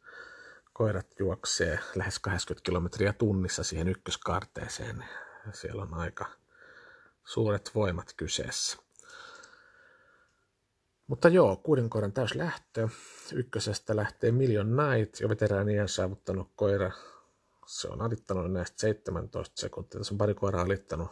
koirat 0.73 1.07
juoksee 1.19 1.79
lähes 1.95 2.19
80 2.19 2.65
kilometriä 2.65 3.13
tunnissa 3.13 3.65
siihen 3.65 3.89
ykköskarteeseen. 3.89 5.05
Siellä 5.53 5.83
on 5.83 5.95
aika 5.95 6.27
suuret 7.25 7.71
voimat 7.75 8.13
kyseessä. 8.17 8.79
Mutta 11.07 11.29
joo, 11.29 11.57
kuuden 11.57 11.91
koiran 11.91 12.13
täys 12.13 12.35
lähtö. 12.35 12.89
Ykkösestä 13.33 13.97
lähtee 13.97 14.33
Million 14.33 14.77
Night, 14.77 15.21
jo 15.21 15.29
veteraanien 15.29 15.89
saavuttanut 15.89 16.51
koira. 16.57 16.91
Se 17.67 17.89
on 17.89 18.03
alittanut 18.03 18.53
näistä 18.53 18.81
17 18.81 19.61
sekuntia. 19.61 20.01
Tässä 20.01 20.15
on 20.15 20.19
pari 20.19 20.35
koiraa 20.35 20.63
alittanut, 20.63 21.11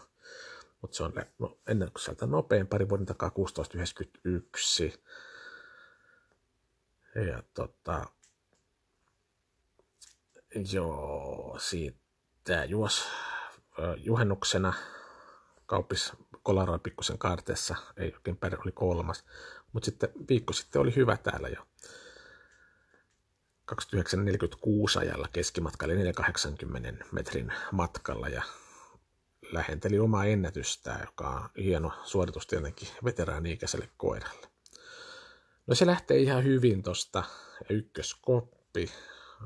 mutta 0.81 0.97
se 0.97 1.03
on 1.03 1.13
no, 1.39 1.59
ennen 1.69 1.93
kuin 1.93 2.03
sieltä 2.03 2.27
nopein, 2.27 2.67
pari 2.67 2.89
vuoden 2.89 3.07
takaa 3.07 3.31
16.91. 4.89 4.99
Ja 7.15 7.43
tota, 7.55 8.07
joo, 10.73 11.57
siitä 11.61 12.65
juos 12.65 13.09
juhennuksena 13.97 14.73
kauppis 15.67 16.13
kolaroi 16.43 16.79
pikkusen 16.79 17.19
kaarteessa, 17.19 17.77
ei 17.97 18.13
oikein 18.15 18.37
pärjä, 18.37 18.59
oli 18.63 18.73
kolmas. 18.73 19.25
Mutta 19.73 19.85
sitten 19.85 20.09
viikko 20.29 20.53
sitten 20.53 20.81
oli 20.81 20.97
hyvä 20.97 21.17
täällä 21.17 21.49
jo. 21.49 21.67
2946 23.65 24.99
ajalla 24.99 25.29
keskimatka 25.33 25.87
eli 25.87 25.95
480 25.97 27.05
metrin 27.13 27.53
matkalla 27.73 28.29
ja 28.29 28.43
lähenteli 29.53 29.99
omaa 29.99 30.25
ennätystä, 30.25 30.99
joka 31.01 31.29
on 31.29 31.49
hieno 31.57 31.93
suoritus 32.05 32.47
tietenkin 32.47 32.89
veteraani-ikäiselle 33.05 33.89
koiralle. 33.97 34.50
No 35.71 35.77
se 35.77 35.87
lähtee 35.87 36.19
ihan 36.19 36.45
hyvin 36.45 36.83
tosta 36.83 37.25
ykköskoppi 37.69 38.91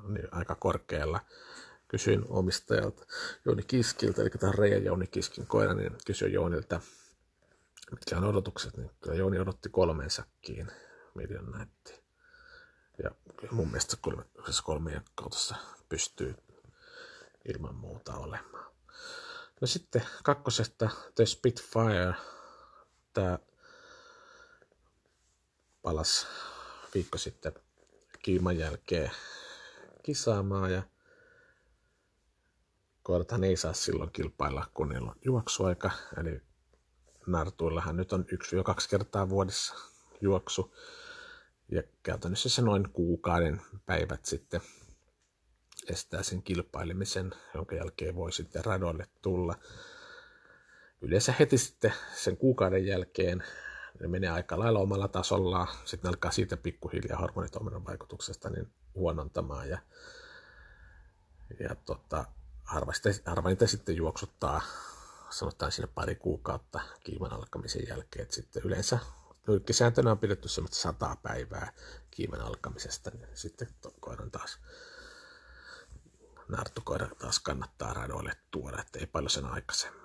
niin 0.09 0.29
aika 0.31 0.55
korkealla. 0.55 1.21
Kysyin 1.89 2.25
omistajalta 2.29 3.07
Jouni 3.45 3.63
Kiskiltä, 3.63 4.23
eli 4.23 4.31
tämä 4.31 4.53
Reija 4.53 4.79
Jouni 4.79 5.07
Kiskin 5.07 5.47
koira, 5.47 5.75
niin 5.75 5.97
kysyin 6.07 6.33
Joonilta, 6.33 6.81
mitkä 7.91 8.17
on 8.17 8.25
odotukset, 8.25 8.77
niin 8.77 8.91
kyllä 9.01 9.17
Jouni 9.17 9.39
odotti 9.39 9.69
kolmen 9.69 10.11
säkkiin 10.11 10.67
miljoon 11.15 11.51
näytti. 11.51 12.03
Ja 13.03 13.11
mun 13.51 13.67
mielestä 13.67 13.97
kolme, 14.01 14.25
kolmien 14.65 15.03
kautta 15.15 15.55
pystyy 15.89 16.35
ilman 17.55 17.75
muuta 17.75 18.17
olemaan. 18.17 18.73
No 19.61 19.67
sitten 19.67 20.03
kakkosesta 20.23 20.91
The 21.15 21.27
Spitfire. 21.27 22.15
Tämä 23.13 23.39
palas 25.85 26.27
viikko 26.95 27.19
sitten 27.19 27.53
kiiman 28.23 28.59
jälkeen 28.59 29.11
kisaamaan 30.03 30.73
ja 30.73 30.83
koirathan 33.03 33.45
ei 33.45 33.57
saa 33.57 33.73
silloin 33.73 34.11
kilpailla, 34.13 34.67
kun 34.75 34.89
niillä 34.89 35.11
on 35.11 35.17
juoksuaika. 35.25 35.91
Eli 36.21 36.41
nartuillahan 37.27 37.97
nyt 37.97 38.13
on 38.13 38.25
yksi 38.33 38.57
jo 38.57 38.65
kaksi 38.65 38.89
kertaa 38.89 39.29
vuodessa 39.29 39.75
juoksu. 40.21 40.77
Ja 41.69 41.83
käytännössä 42.03 42.49
se 42.49 42.63
noin 42.63 42.89
kuukauden 42.93 43.61
päivät 43.87 44.25
sitten 44.25 44.61
estää 45.89 46.23
sen 46.23 46.43
kilpailemisen, 46.43 47.33
jonka 47.55 47.75
jälkeen 47.75 48.15
voi 48.15 48.33
sitten 48.33 48.65
radoille 48.65 49.07
tulla. 49.23 49.55
Yleensä 51.01 51.35
heti 51.41 51.59
sitten 51.59 51.93
sen 52.15 52.37
kuukauden 52.37 52.87
jälkeen 52.87 53.45
ne 54.01 54.09
menee 54.09 54.31
aika 54.31 54.59
lailla 54.59 54.79
omalla 54.79 55.09
tasollaan, 55.09 55.69
sitten 55.85 56.09
alkaa 56.09 56.31
siitä 56.31 56.57
pikkuhiljaa 56.57 57.19
hormonitoiminnan 57.19 57.85
vaikutuksesta 57.85 58.51
niin 58.51 58.73
huonontamaan 58.95 59.69
ja, 59.69 59.79
ja 61.61 61.75
tota, 61.75 62.25
harva 63.25 63.49
niitä 63.49 63.67
sitten 63.67 63.97
juoksuttaa 63.97 64.63
sanotaan 65.31 65.73
sinne 65.73 65.89
pari 65.95 66.15
kuukautta 66.15 66.81
kiiman 67.05 67.33
alkamisen 67.33 67.83
jälkeen, 67.89 68.23
että 68.23 68.35
sitten 68.35 68.63
yleensä 68.65 68.99
nyrkkisääntönä 69.47 70.11
on 70.11 70.19
pidetty 70.19 70.49
semmoista 70.49 70.77
sataa 70.77 71.17
päivää 71.17 71.73
kiiman 72.11 72.41
alkamisesta, 72.41 73.11
niin 73.11 73.29
sitten 73.35 73.69
koiran 74.01 74.31
taas 74.31 74.59
narttukoira 76.49 77.09
taas 77.19 77.41
kannattaa 77.41 77.95
radoille 77.95 78.33
tuoda, 78.51 78.81
että 78.81 78.99
ei 78.99 79.07
paljon 79.07 79.31
sen 79.31 79.47
aikaisemmin. 79.47 80.04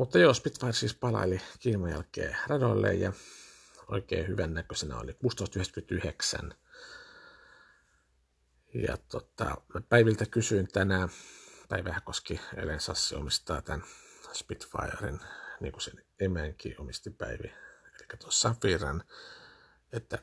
Mutta 0.00 0.18
joo, 0.18 0.34
Spitfire 0.34 0.72
siis 0.72 0.94
palaili 0.94 1.40
kiiman 1.58 1.90
jälkeen 1.90 2.36
radoille 2.46 2.94
ja 2.94 3.12
oikein 3.88 4.28
hyvän 4.28 4.54
näköisenä 4.54 4.98
oli 4.98 5.12
1699. 5.12 6.54
Ja 8.74 8.96
tota, 8.96 9.56
Päiviltä 9.88 10.26
kysyin 10.26 10.68
tänään, 10.68 11.08
Päivähän 11.68 12.02
koski 12.02 12.40
Elen 12.56 12.80
Sassi 12.80 13.14
omistaa 13.14 13.62
tämän 13.62 13.84
Spitfiren, 14.32 15.20
niin 15.60 15.72
kuin 15.72 15.82
sen 15.82 16.04
emänkin 16.20 16.80
omisti 16.80 17.10
Päivi, 17.10 17.48
eli 17.48 18.18
tuossa 18.18 18.48
Safiran, 18.48 19.04
että 19.92 20.18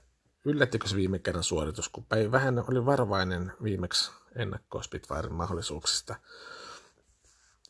yllättikö 0.45 0.87
se 0.87 0.95
viime 0.95 1.19
kerran 1.19 1.43
suoritus, 1.43 1.89
kun 1.89 2.05
Päivi 2.05 2.31
vähän 2.31 2.63
oli 2.69 2.85
varovainen 2.85 3.53
viimeksi 3.63 4.11
ennakkoa 4.35 4.83
Spitfiren 4.83 5.33
mahdollisuuksista. 5.33 6.15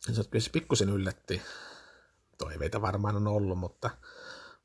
Ja 0.08 0.14
se 0.42 0.50
pikkusen 0.52 0.90
yllätti. 0.90 1.42
Toiveita 2.38 2.82
varmaan 2.82 3.16
on 3.16 3.28
ollut, 3.28 3.58
mutta, 3.58 3.90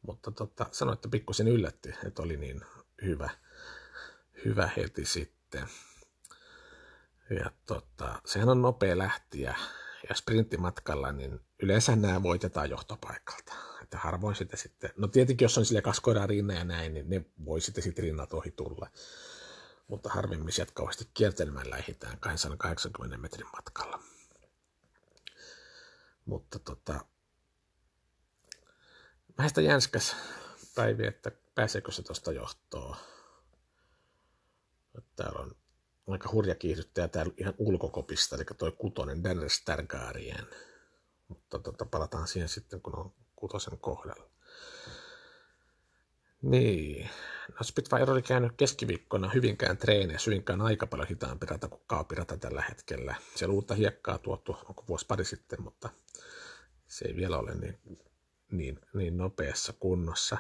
mutta 0.03 0.31
tota, 0.31 0.67
sanoi, 0.71 0.95
että 0.95 1.09
pikkusen 1.09 1.49
yllätti, 1.49 1.95
että 2.07 2.23
oli 2.23 2.37
niin 2.37 2.61
hyvä, 3.05 3.31
hyvä 4.45 4.71
heti 4.77 5.05
sitten. 5.05 5.69
Ja 7.31 7.51
tota, 7.67 8.23
sehän 8.25 8.49
on 8.49 8.63
nopea 8.63 8.99
lähtiä 8.99 9.57
ja 10.09 10.15
sprinttimatkalla, 10.15 11.13
niin 11.13 11.41
yleensä 11.63 11.97
nämä 11.97 12.23
voitetaan 12.23 12.71
johtopaikalta. 12.71 13.53
Että 13.83 13.99
harvoin 13.99 14.37
sitä 14.37 14.57
sitten, 14.57 14.91
no 14.97 15.09
tietenkin 15.09 15.45
jos 15.45 15.59
on 15.59 15.65
sille 15.65 15.83
kaksi 15.83 16.03
koiraa 16.03 16.27
rinna 16.27 16.55
ja 16.55 16.65
näin, 16.65 16.95
niin 16.95 17.11
ne 17.11 17.25
voi 17.45 17.61
sitten 17.61 17.85
sitten 17.85 18.03
rinnat 18.05 18.33
ohi 18.33 18.51
tulla. 18.51 18.91
Mutta 19.89 20.09
harvemmin 20.09 20.53
sieltä 20.53 20.73
kauheasti 20.75 21.09
kiertelemään 21.15 21.71
lähitään 21.71 22.19
280 22.21 23.17
metrin 23.17 23.47
matkalla. 23.57 24.03
Mutta 26.25 26.59
tota, 26.59 27.05
vähän 29.43 29.51
sitä 29.51 29.61
jänskäs 29.61 30.17
päivi, 30.75 31.07
että 31.07 31.31
pääseekö 31.55 31.93
se 31.93 32.03
tuosta 32.03 32.33
johtoon. 32.33 32.97
Täällä 35.17 35.41
on 35.41 35.57
aika 36.07 36.29
hurja 36.33 36.55
kiihdyttäjä 36.55 37.09
täällä 37.09 37.33
ihan 37.37 37.55
ulkokopista, 37.59 38.37
eli 38.37 38.45
toi 38.59 38.73
kutonen 38.73 39.25
Dennis 39.25 39.63
Targaryen. 39.65 40.47
Mutta 41.29 41.59
tota, 41.59 41.87
palataan 41.87 42.29
siihen 42.29 42.49
sitten, 42.49 42.81
kun 42.81 42.99
on 42.99 43.15
kutosen 43.37 43.79
kohdalla. 43.79 44.31
Niin. 46.43 47.11
No 47.49 47.63
Spitfire 47.63 48.13
oli 48.13 48.23
käynyt 48.23 48.53
keskiviikkona 48.57 49.29
hyvinkään 49.29 49.77
treeneissä, 49.77 50.31
hyvinkään 50.31 50.61
aika 50.61 50.87
paljon 50.87 51.09
hitaampi 51.09 51.47
rata 51.47 51.69
kuin 51.69 51.83
kaapirata 51.87 52.37
tällä 52.37 52.65
hetkellä. 52.69 53.15
Siellä 53.35 53.55
uutta 53.55 53.75
hiekkaa 53.75 54.19
tuotu, 54.19 54.57
onko 54.69 54.85
vuosi 54.89 55.07
pari 55.07 55.25
sitten, 55.25 55.63
mutta 55.63 55.91
se 56.89 57.09
ei 57.09 57.17
vielä 57.17 57.39
ole 57.39 57.55
niin, 57.55 57.79
niin, 58.53 58.81
niin 58.95 59.17
nopeassa 59.17 59.73
kunnossa. 59.73 60.39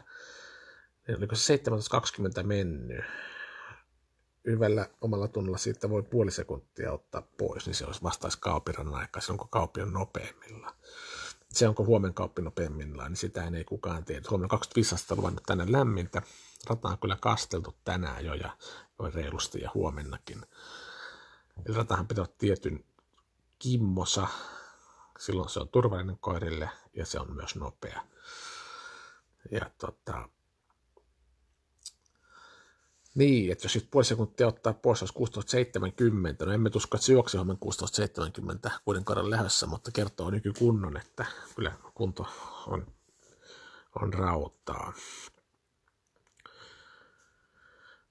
Niin 1.08 1.18
oliko 1.18 1.34
se 1.34 1.56
17.20 1.56 2.42
mennyt? 2.42 3.04
hyvällä 4.46 4.88
omalla 5.00 5.28
tunnolla 5.28 5.58
siitä 5.58 5.90
voi 5.90 6.02
puoli 6.02 6.30
sekuntia 6.30 6.92
ottaa 6.92 7.22
pois, 7.38 7.66
niin 7.66 7.74
se 7.74 7.86
olisi 7.86 8.02
vastaisi 8.02 8.38
kaupiran 8.40 8.94
aikaa, 8.94 9.22
se 9.22 9.32
onko 9.32 9.46
kaupi 9.50 9.82
on 9.82 9.92
nopeimmilla. 9.92 10.74
Se 11.48 11.68
onko 11.68 11.84
huomen 11.84 12.14
kauppi 12.14 12.42
nopeimmillaan, 12.42 13.10
niin 13.10 13.16
sitä 13.16 13.50
ei 13.56 13.64
kukaan 13.64 14.04
tiedä. 14.04 14.22
Huomenna 14.30 14.48
25 14.48 14.94
astetta 14.94 15.16
luvannut 15.16 15.42
tänne 15.46 15.72
lämmintä. 15.72 16.22
Rata 16.66 16.88
on 16.88 16.98
kyllä 16.98 17.16
kasteltu 17.20 17.74
tänään 17.84 18.24
jo 18.24 18.34
ja 18.34 18.56
reilusti 19.14 19.60
ja 19.60 19.70
huomennakin. 19.74 20.42
Eli 21.66 21.76
ratahan 21.76 22.06
pitää 22.06 22.22
olla 22.22 22.34
tietyn 22.38 22.84
kimmosa. 23.58 24.26
Silloin 25.22 25.48
se 25.48 25.60
on 25.60 25.68
turvallinen 25.68 26.18
koirille 26.18 26.70
ja 26.94 27.06
se 27.06 27.20
on 27.20 27.34
myös 27.34 27.56
nopea. 27.56 28.02
Ja 29.50 29.70
tota, 29.78 30.28
niin, 33.14 33.52
että 33.52 33.64
jos 33.64 33.72
sitten 33.72 33.90
puoli 33.90 34.04
sekuntia 34.04 34.46
ottaa 34.46 34.74
pois, 34.74 35.02
olisi 35.02 35.40
16.70. 36.40 36.46
No 36.46 36.52
emme 36.52 36.70
usko, 36.74 36.96
että 36.96 37.06
se 37.06 37.12
juoksi 37.12 37.36
homman 37.36 37.58
16.70 38.66 38.70
kuuden 38.84 39.04
kauden 39.04 39.30
lähdössä, 39.30 39.66
mutta 39.66 39.90
kertoo 39.90 40.30
nykykunnon, 40.30 40.96
että 40.96 41.26
kyllä 41.56 41.72
kunto 41.94 42.26
on, 42.66 42.86
on 44.02 44.14
rauttaa. 44.14 44.92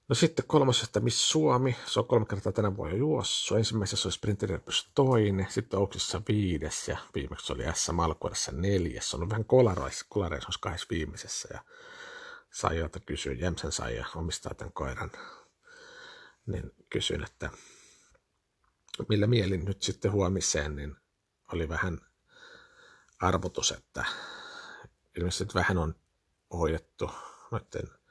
No 0.08 0.14
sitten 0.14 0.44
kolmosesta 0.48 1.00
Miss 1.00 1.30
Suomi, 1.30 1.76
se 1.86 2.00
on 2.00 2.06
kolme 2.06 2.26
kertaa 2.26 2.52
tänä 2.52 2.76
vuonna 2.76 2.96
juossut. 2.96 3.58
Ensimmäisessä 3.58 4.08
oli 4.08 4.12
Sprinteripys 4.12 4.90
toinen, 4.94 5.46
sitten 5.50 5.78
Ouksissa 5.78 6.22
viides 6.28 6.88
ja 6.88 6.98
viimeksi 7.14 7.52
oli 7.52 7.62
S 7.74 7.90
Malkuudessa 7.92 8.52
neljäs. 8.52 9.10
Se 9.10 9.16
on 9.16 9.30
vähän 9.30 9.44
kolareissa, 9.44 10.06
kolareissa 10.08 10.46
olisi 10.46 10.60
kahdessa 10.60 10.86
viimeisessä 10.90 11.48
ja 11.52 11.64
Saijalta 12.50 13.00
kysyin, 13.00 13.40
Jämsen 13.40 13.72
Saija 13.72 14.06
omistaa 14.16 14.54
tämän 14.54 14.72
koiran, 14.72 15.10
niin 16.46 16.72
kysyin, 16.90 17.24
että 17.24 17.50
millä 19.08 19.26
mielin 19.26 19.64
nyt 19.64 19.82
sitten 19.82 20.12
huomiseen, 20.12 20.76
niin 20.76 20.96
oli 21.52 21.68
vähän 21.68 22.00
arvotus, 23.20 23.72
että 23.72 24.04
ilmeisesti 25.16 25.54
vähän 25.54 25.78
on 25.78 25.94
hoidettu 26.52 27.10
noiden 27.50 28.01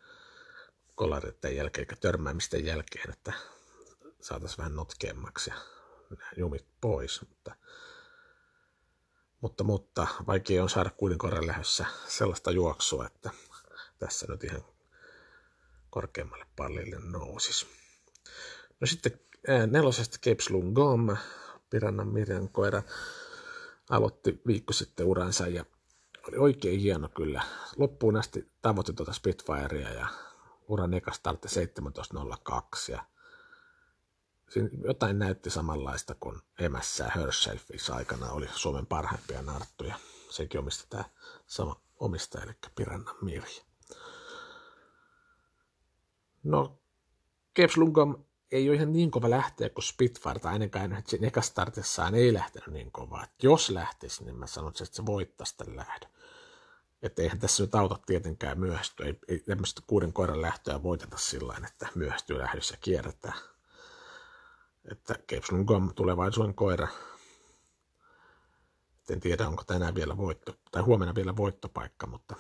kolareiden 1.02 1.56
jälkeen, 1.56 1.82
eikä 1.82 1.96
törmäämisten 1.96 2.66
jälkeen, 2.66 3.10
että 3.10 3.34
saataisiin 4.22 4.58
vähän 4.58 4.76
notkeammaksi 4.76 5.50
ja 5.50 5.56
jumit 6.38 6.66
pois, 6.82 7.22
mutta, 7.22 7.56
mutta, 9.42 9.64
mutta 9.64 10.08
vaikea 10.28 10.64
on 10.64 10.70
saada 10.70 10.90
kuuden 10.90 11.18
koiran 11.18 11.48
lähdössä 11.48 11.86
sellaista 12.08 12.52
juoksua, 12.52 13.06
että 13.06 13.30
tässä 14.00 14.26
nyt 14.30 14.44
ihan 14.44 14.66
korkeammalle 15.90 16.46
pallille 16.56 16.98
nousisi. 17.00 17.68
No 18.80 18.88
sitten 18.88 19.20
nelosesta 19.68 20.18
Cape 20.18 20.72
Gom, 20.74 21.18
Pirannan 21.70 22.08
Mirjan 22.08 22.50
koira, 22.50 22.84
aloitti 23.90 24.42
viikko 24.48 24.74
sitten 24.74 25.06
uransa 25.06 25.48
ja 25.48 25.66
oli 26.28 26.38
oikein 26.38 26.80
hieno 26.80 27.10
kyllä. 27.10 27.44
Loppuun 27.78 28.18
asti 28.18 28.52
tavoitti 28.62 28.94
tuota 28.94 29.14
Spitfirea 29.14 29.90
ja 29.90 30.08
uran 30.72 30.94
eka 30.94 31.12
startti 31.12 31.48
17.02 31.48 32.92
ja 32.92 33.06
siinä 34.50 34.70
jotain 34.84 35.20
näytti 35.20 35.50
samanlaista 35.50 36.16
kuin 36.20 36.42
emässä 36.60 37.12
Herselfissä 37.16 37.96
aikana 37.96 38.32
oli 38.32 38.48
Suomen 38.54 38.86
parhaimpia 38.86 39.42
narttuja. 39.42 39.96
Sekin 40.30 40.60
omisti 40.60 40.86
tämä 40.90 41.04
sama 41.48 41.82
omistaja, 42.00 42.44
eli 42.44 42.54
Pirannan 42.76 43.16
Mirja. 43.22 43.64
No, 46.44 46.80
Lungom 47.78 48.26
ei 48.52 48.70
ole 48.70 48.76
ihan 48.76 48.94
niin 48.94 49.12
kova 49.12 49.30
lähteä 49.30 49.70
kuin 49.70 49.84
Spitfire, 49.84 50.40
tai 50.40 50.54
ainakaan 50.54 51.04
sen 51.08 51.24
ekastartissaan 51.24 52.16
ei 52.16 52.34
lähtenyt 52.34 52.70
niin 52.70 52.92
kovaa. 52.92 53.26
Jos 53.44 53.70
lähtisi, 53.70 54.24
niin 54.24 54.36
mä 54.36 54.48
sanoisin, 54.48 54.86
että 54.86 54.96
se 54.96 55.06
voittaisi 55.06 55.58
tämän 55.58 55.76
lähdön. 55.76 56.11
Että 57.02 57.22
eihän 57.22 57.40
tässä 57.40 57.64
nyt 57.64 57.76
auta 57.76 58.00
tietenkään 58.06 58.60
myöhästyä. 58.60 59.06
Ei, 59.06 59.20
ei 59.28 59.40
tämmöistä 59.40 59.82
kuuden 59.88 60.14
koiran 60.14 60.42
lähtöä 60.42 60.84
voiteta 60.84 61.18
sillä 61.18 61.56
että 61.68 61.88
myöhästyy 61.96 62.38
lähdössä 62.38 62.78
kierretään. 62.82 63.40
Että 64.92 65.14
Cape 65.14 65.64
Gom 65.66 65.94
tulevaisuuden 65.96 66.56
koira. 66.56 66.88
Et 69.00 69.10
en 69.10 69.20
tiedä, 69.20 69.48
onko 69.48 69.64
tänään 69.64 69.96
vielä 69.96 70.18
voitto, 70.18 70.56
tai 70.72 70.82
huomenna 70.82 71.16
vielä 71.16 71.36
voittopaikka, 71.36 72.08
mutta 72.08 72.36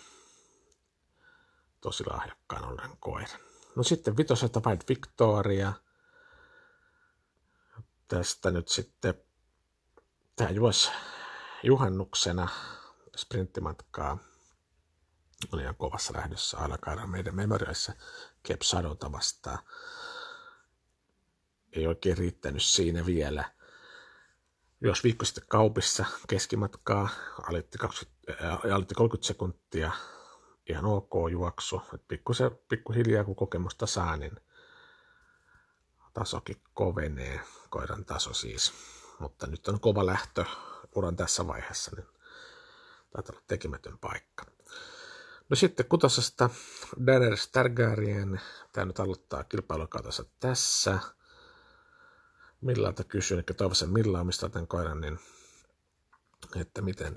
tosi 1.81 2.03
lahjakkaan 2.09 2.65
olen 2.65 2.97
koira. 2.99 3.37
No 3.75 3.83
sitten 3.83 4.17
vitosesta 4.17 4.61
White 4.65 4.85
Victoria. 4.89 5.73
Tästä 8.07 8.51
nyt 8.51 8.67
sitten 8.67 9.13
tämä 10.35 10.49
juos 10.49 10.91
juhannuksena 11.63 12.47
sprinttimatkaa. 13.15 14.17
Oli 15.51 15.61
ihan 15.61 15.75
kovassa 15.75 16.13
lähdössä 16.13 16.57
alakaira 16.57 17.07
meidän 17.07 17.35
memoriaissa 17.35 17.93
Kep 18.43 18.61
Sadota 18.61 19.11
vastaan. 19.11 19.59
Ei 21.71 21.87
oikein 21.87 22.17
riittänyt 22.17 22.63
siinä 22.63 23.05
vielä. 23.05 23.51
Jos 24.81 25.03
viikko 25.03 25.25
sitten 25.25 25.43
kaupissa 25.47 26.05
keskimatkaa 26.27 27.09
alitti, 27.47 27.77
20, 27.77 28.45
äh, 28.45 28.73
alitti 28.73 28.95
30 28.95 29.27
sekuntia 29.27 29.91
ihan 30.69 30.85
ok 30.85 31.11
juoksu. 31.31 31.81
Pikkusen, 32.07 32.51
pikkuhiljaa 32.69 33.23
kun 33.23 33.35
kokemusta 33.35 33.85
saa, 33.85 34.17
niin 34.17 34.35
tasokin 36.13 36.61
kovenee, 36.73 37.39
koiran 37.69 38.05
taso 38.05 38.33
siis. 38.33 38.73
Mutta 39.19 39.47
nyt 39.47 39.67
on 39.67 39.79
kova 39.79 40.05
lähtö 40.05 40.45
uran 40.95 41.15
tässä 41.15 41.47
vaiheessa, 41.47 41.91
niin 41.95 42.07
taitaa 43.11 43.35
olla 43.35 43.43
tekemätön 43.47 43.97
paikka. 43.97 44.45
No 45.51 45.55
sitten 45.55 45.85
kutosesta 45.85 46.49
Daenerys 47.07 47.47
Targaryen, 47.47 48.41
tämä 48.73 48.85
nyt 48.85 48.99
aloittaa 48.99 49.43
kilpailukautassa 49.43 50.25
tässä. 50.39 50.99
Millalta 52.61 53.03
kysyin, 53.03 53.37
eli 53.37 53.57
toivossa 53.57 53.87
Milla 53.87 54.21
omistaa 54.21 54.49
tämän 54.49 54.67
koiran, 54.67 55.01
niin 55.01 55.19
että 56.55 56.81
miten 56.81 57.15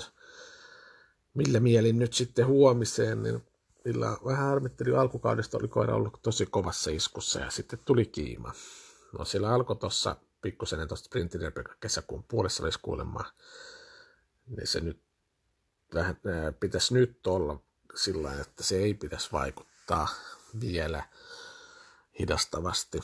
millä 1.35 1.61
mielin 1.61 1.99
nyt 1.99 2.13
sitten 2.13 2.47
huomiseen, 2.47 3.23
niin 3.23 3.43
Millä 3.85 4.17
vähän 4.25 4.49
harmitteli 4.49 4.97
alkukaudesta, 4.97 5.59
oli 5.59 5.69
koira 5.69 5.95
ollut 5.95 6.23
tosi 6.23 6.47
kovassa 6.47 6.91
iskussa 6.91 7.41
ja 7.41 7.51
sitten 7.51 7.79
tuli 7.85 8.07
kiima. 8.07 8.53
No 9.19 9.25
siellä 9.25 9.55
alkoi 9.55 9.77
tuossa 9.77 10.17
pikkusen 10.43 10.89
tuosta 10.89 11.07
sprintin 11.07 11.41
kesäkuun 11.81 12.25
puolessa 12.29 12.63
olisi 12.63 12.79
kuulemma, 12.83 13.25
niin 14.47 14.67
se 14.67 14.81
nyt 14.81 15.01
vähän, 15.95 16.17
pitäisi 16.61 16.95
nyt 16.95 17.27
olla 17.27 17.61
sillä 17.95 18.41
että 18.41 18.63
se 18.63 18.77
ei 18.77 18.95
pitäisi 18.95 19.33
vaikuttaa 19.33 20.09
vielä 20.61 21.03
hidastavasti. 22.19 23.01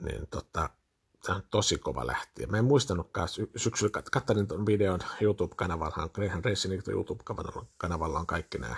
Niin 0.00 0.26
tota, 0.30 0.70
tämä 1.22 1.36
on 1.36 1.42
tosi 1.50 1.78
kova 1.78 2.06
lähtiä. 2.06 2.46
Mä 2.46 2.58
en 2.58 2.64
muistanutkaan 2.64 3.28
syksyllä, 3.56 4.02
katselin 4.12 4.48
tuon 4.48 4.66
videon 4.66 5.00
YouTube-kanavalla, 5.20 6.08
Greyhound 6.08 6.44
Racing 6.44 6.88
YouTube-kanavalla 6.88 8.18
on 8.18 8.26
kaikki 8.26 8.58
nämä 8.58 8.76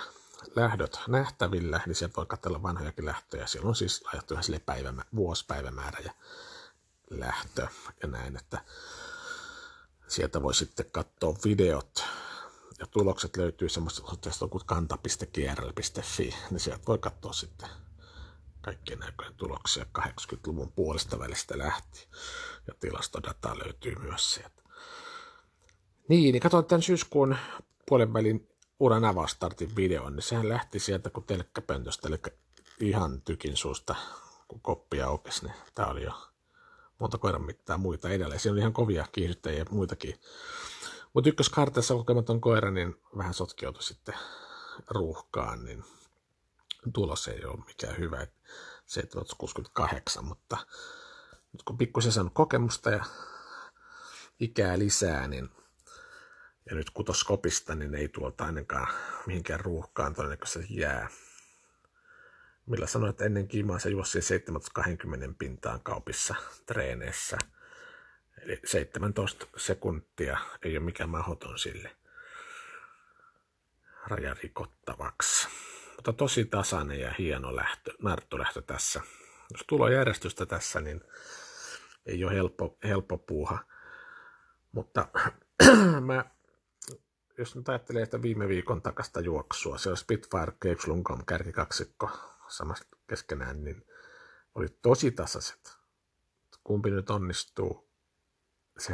lähdöt 0.56 1.00
nähtävillä, 1.08 1.80
niin 1.86 1.94
sieltä 1.94 2.16
voi 2.16 2.26
katsella 2.26 2.62
vanhojakin 2.62 3.06
lähtöjä. 3.06 3.46
Siellä 3.46 3.68
on 3.68 3.74
siis 3.74 4.02
laitettu 4.04 4.34
ihan 4.34 4.44
sille 4.44 4.58
päivämä, 4.58 5.04
vuosipäivämäärä 5.16 5.98
ja 6.04 6.12
lähtö 7.10 7.66
ja 8.02 8.08
näin, 8.08 8.36
että 8.36 8.64
sieltä 10.08 10.42
voi 10.42 10.54
sitten 10.54 10.90
katsoa 10.92 11.34
videot 11.44 12.04
ja 12.80 12.86
tulokset 12.86 13.36
löytyy 13.36 13.68
semmoista 13.68 14.02
osoitteesta 14.04 14.48
kuin 14.48 14.66
kanta.grl.fi, 14.66 16.34
niin 16.50 16.60
sieltä 16.60 16.84
voi 16.86 16.98
katsoa 16.98 17.32
sitten 17.32 17.68
kaikkien 18.60 18.98
näköjen 18.98 19.34
tuloksia 19.34 19.86
80-luvun 19.98 20.72
puolesta 20.72 21.18
välistä 21.18 21.58
lähti. 21.58 22.08
Ja 22.66 22.74
tilastodataa 22.80 23.58
löytyy 23.58 23.94
myös 23.94 24.34
sieltä. 24.34 24.62
Niin, 26.08 26.32
niin 26.32 26.40
katsoin 26.40 26.64
tämän 26.64 26.82
syyskuun 26.82 27.36
puolen 27.86 28.12
välin 28.12 28.48
uran 28.80 29.04
avaustartin 29.04 29.76
videon, 29.76 30.16
niin 30.16 30.22
sehän 30.22 30.48
lähti 30.48 30.78
sieltä 30.78 31.10
kuin 31.10 31.26
telkkäpöntöstä, 31.26 32.08
eli 32.08 32.18
ihan 32.80 33.22
tykin 33.22 33.56
suusta, 33.56 33.94
kun 34.48 34.60
koppia 34.60 35.06
aukesi, 35.06 35.44
niin 35.44 35.54
tämä 35.74 35.88
oli 35.88 36.02
jo 36.02 36.12
monta 36.98 37.18
koiran 37.18 37.42
mittaa 37.42 37.78
muita 37.78 38.08
edelleen. 38.08 38.40
Siinä 38.40 38.52
oli 38.52 38.60
ihan 38.60 38.72
kovia 38.72 39.06
kiihdyttäjiä 39.12 39.58
ja 39.58 39.64
muitakin. 39.70 40.20
Mutta 41.12 41.28
ykköskarteessa 41.28 41.94
kokematon 41.94 42.40
koira, 42.40 42.70
niin 42.70 42.96
vähän 43.16 43.34
sotkeutui 43.34 43.82
sitten 43.82 44.14
ruuhkaan, 44.90 45.64
niin 45.64 45.84
tulos 46.94 47.28
ei 47.28 47.44
ole 47.44 47.64
mikään 47.66 47.98
hyvä. 47.98 48.26
768, 48.86 50.24
mutta 50.24 50.56
nyt 51.52 51.62
kun 51.62 51.78
pikkusen 51.78 52.12
saanut 52.12 52.34
kokemusta 52.34 52.90
ja 52.90 53.04
ikää 54.40 54.78
lisää, 54.78 55.28
niin 55.28 55.50
ja 56.70 56.76
nyt 56.76 56.90
kutoskopista, 56.90 57.74
niin 57.74 57.94
ei 57.94 58.08
tuolta 58.08 58.44
ainakaan 58.44 58.94
mihinkään 59.26 59.60
ruuhkaan 59.60 60.14
todennäköisesti 60.14 60.76
jää. 60.76 61.08
Millä 62.66 62.86
sanoin, 62.86 63.10
että 63.10 63.24
ennen 63.24 63.48
kimaa 63.48 63.78
se 63.78 63.90
juossi 63.90 64.22
720 64.22 65.26
pintaan 65.38 65.80
kaupissa 65.80 66.34
treeneissä. 66.66 67.38
Eli 68.42 68.60
17 68.64 69.46
sekuntia 69.56 70.38
ei 70.62 70.76
ole 70.76 70.84
mikään 70.84 71.10
mahdoton 71.10 71.58
sille 71.58 71.96
raja 74.06 74.36
rikottavaksi. 74.42 75.48
Mutta 75.96 76.12
tosi 76.12 76.44
tasainen 76.44 77.00
ja 77.00 77.14
hieno 77.18 77.56
lähtö, 77.56 77.92
narttulähtö 78.02 78.62
tässä. 78.62 79.00
Jos 79.52 79.64
tulee 79.66 79.94
järjestystä 79.94 80.46
tässä, 80.46 80.80
niin 80.80 81.00
ei 82.06 82.24
ole 82.24 82.34
helppo, 82.34 82.78
helppo 82.84 83.18
puuha. 83.18 83.58
Mutta 84.72 85.08
mä, 86.06 86.24
jos 87.38 87.56
nyt 87.56 87.68
ajattelee, 87.68 88.02
että 88.02 88.22
viime 88.22 88.48
viikon 88.48 88.82
takasta 88.82 89.20
juoksua, 89.20 89.78
se 89.78 89.90
on 89.90 89.96
Spitfire 89.96 90.52
Cape 90.52 90.82
Lungom 90.86 91.26
kärkikaksikko 91.26 92.10
samasta 92.48 92.96
keskenään, 93.08 93.64
niin 93.64 93.86
oli 94.54 94.66
tosi 94.82 95.10
tasaiset. 95.10 95.76
Kumpi 96.64 96.90
nyt 96.90 97.10
onnistuu, 97.10 97.89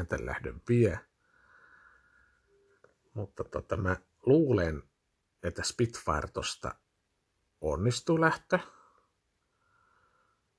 tämän 0.09 0.27
lähdön 0.27 0.62
vie. 0.68 1.01
Mutta 3.14 3.44
tota, 3.44 3.77
mä 3.77 3.96
luulen, 4.27 4.83
että 5.42 5.62
Spitfire 5.62 6.29
tosta 6.33 6.75
onnistuu 7.61 8.20
lähtö, 8.20 8.59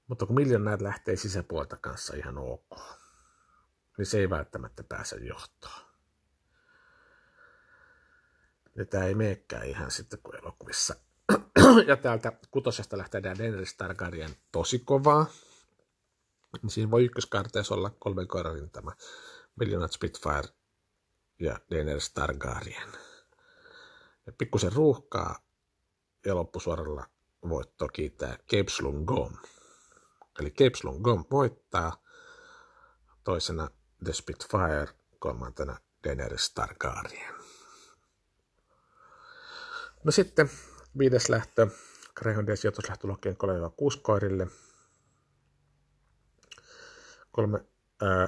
mutta 0.07 0.25
kun 0.25 0.35
miljoonäät 0.35 0.81
lähtee 0.81 1.15
sisäpuolta 1.15 1.77
kanssa 1.77 2.15
ihan 2.15 2.37
ok, 2.37 2.79
niin 3.97 4.05
se 4.05 4.19
ei 4.19 4.29
välttämättä 4.29 4.83
pääse 4.83 5.15
johtoon. 5.15 5.87
Ja 8.75 8.85
tämä 8.85 9.03
ei 9.03 9.15
meekään 9.15 9.67
ihan 9.67 9.91
sitten 9.91 10.19
kuin 10.23 10.35
elokuvissa. 10.35 10.95
ja 11.87 11.97
täältä 11.97 12.31
kutosesta 12.51 12.97
lähtee 12.97 13.23
Daenerys 13.23 13.77
Targaryen 13.77 14.35
tosi 14.51 14.79
kovaa. 14.79 15.25
Niin 16.61 16.69
siinä 16.69 16.91
voi 16.91 17.05
ykköskarteessa 17.05 17.75
olla 17.75 17.89
kolmen 17.99 18.27
koiran 18.27 18.53
rintama. 18.53 18.91
Miljoonat 19.55 19.91
Spitfire 19.91 20.49
ja 21.39 21.59
Daenerys 21.71 22.13
Targaryen. 22.13 22.89
Ja 24.25 24.33
pikkusen 24.37 24.73
ruuhkaa 24.73 25.39
ja 26.25 26.35
loppusuoralla 26.35 27.07
voitto 27.49 27.87
kiittää 27.87 28.37
Cape 28.37 29.05
Gom. 29.05 29.33
Eli 30.39 30.51
Cape 30.51 30.99
Gom 31.01 31.25
voittaa, 31.31 32.03
toisena 33.23 33.69
The 34.03 34.13
Spitfire, 34.13 34.87
kolmantena 35.19 35.77
Daenerys 36.03 36.53
Targaryen. 36.53 37.35
No 40.03 40.11
sitten 40.11 40.49
viides 40.97 41.29
lähtö, 41.29 41.67
Greyhoundien 42.15 42.57
sijoituslähtölokien 42.57 43.35
3-6 43.97 44.01
koirille. 44.01 44.47
Kolme, 47.37 47.65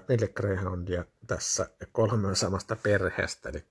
neljä 0.09 0.27
Greyhoundia 0.27 1.05
tässä 1.27 1.69
ja 1.79 1.87
kolme 1.91 2.35
samasta 2.35 2.75
perheestä, 2.75 3.49
eli 3.49 3.65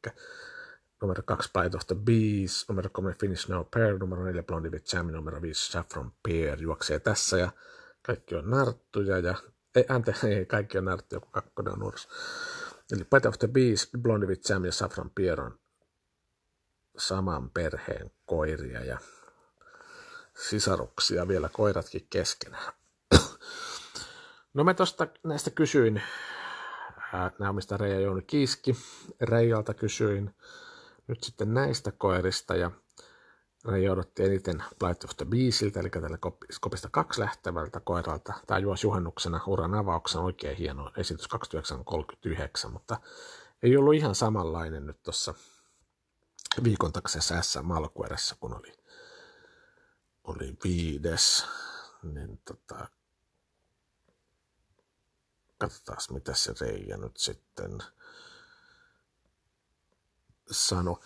numero 1.01 1.23
kaksi 1.23 1.51
the 1.87 1.97
Bees, 2.05 2.69
numero 2.69 2.91
kolme 2.93 3.15
Finish 3.21 3.49
No 3.49 3.65
Pair, 3.65 3.99
numero 3.99 4.25
neljä 4.25 4.43
Blondie 4.43 4.71
with 4.71 4.95
Jam, 4.95 5.07
numero 5.07 5.43
viisi 5.43 5.73
Saffron 5.73 6.13
Pear 6.23 6.63
juoksee 6.63 7.01
tässä 7.01 7.39
ja 7.39 7.51
kaikki 8.03 8.35
on 8.35 8.51
narttuja 8.51 9.19
ja 9.19 9.35
ei, 9.75 9.85
anteeksi, 9.89 10.27
ei 10.27 10.47
kaikki 10.47 10.79
on 10.79 10.85
narttuja, 10.85 11.21
kun 11.21 11.33
kakkonen 11.33 11.73
on 11.73 11.83
urs. 11.83 12.09
Eli 12.93 13.05
Bite 13.05 13.29
of 13.29 13.39
the 13.39 13.49
Bees, 13.49 13.91
Blondie 14.03 14.29
with 14.29 14.51
Jam 14.51 14.65
ja 14.65 14.73
Saffron 14.73 15.11
Pear 15.11 15.41
on 15.41 15.59
saman 16.97 17.51
perheen 17.51 18.11
koiria 18.27 18.85
ja 18.85 18.99
sisaruksia 20.49 21.29
vielä 21.29 21.49
koiratkin 21.49 22.07
keskenään. 22.11 22.78
No 24.59 24.65
mä 24.65 24.75
tosta 24.75 25.07
näistä 25.25 25.51
kysyin, 25.51 26.03
nämä 27.39 27.53
mistä 27.53 27.77
Reija 27.77 28.01
Jouni 28.01 28.23
Kiiski, 28.23 28.77
Reijalta 29.21 29.75
kysyin 29.75 30.35
nyt 31.07 31.23
sitten 31.23 31.55
näistä 31.55 31.93
koirista 31.93 32.57
ja 32.57 32.71
Reija 33.69 33.93
odotti 33.93 34.25
eniten 34.25 34.65
Blight 34.79 35.05
of 35.05 35.11
the 35.17 35.25
Beasiltä, 35.25 35.81
eli 35.81 35.91
tällä 35.91 36.19
kopista 36.61 36.89
kaksi 36.91 37.21
lähtevältä 37.21 37.81
koiralta. 37.81 38.33
Tämä 38.47 38.59
juosi 38.59 38.87
juhannuksena 38.87 39.41
uran 39.47 39.75
avauksena 39.75 40.25
oikein 40.25 40.57
hieno 40.57 40.91
esitys 40.97 41.29
2939, 41.29 42.73
mutta 42.73 43.01
ei 43.63 43.77
ollut 43.77 43.95
ihan 43.95 44.15
samanlainen 44.15 44.87
nyt 44.87 45.03
tuossa 45.03 45.35
viikon 46.65 46.93
taksessa 46.93 47.43
SM-alkuerässä, 47.43 48.37
kun 48.41 48.57
oli, 48.57 48.73
oli 50.25 50.57
viides. 50.65 51.47
Niin 52.03 52.41
tota, 52.45 52.89
katsotaan, 55.59 55.99
mitä 56.11 56.35
se 56.35 56.55
Reija 56.61 56.97
nyt 56.97 57.17
sitten 57.17 57.79
sanoi. 60.51 60.97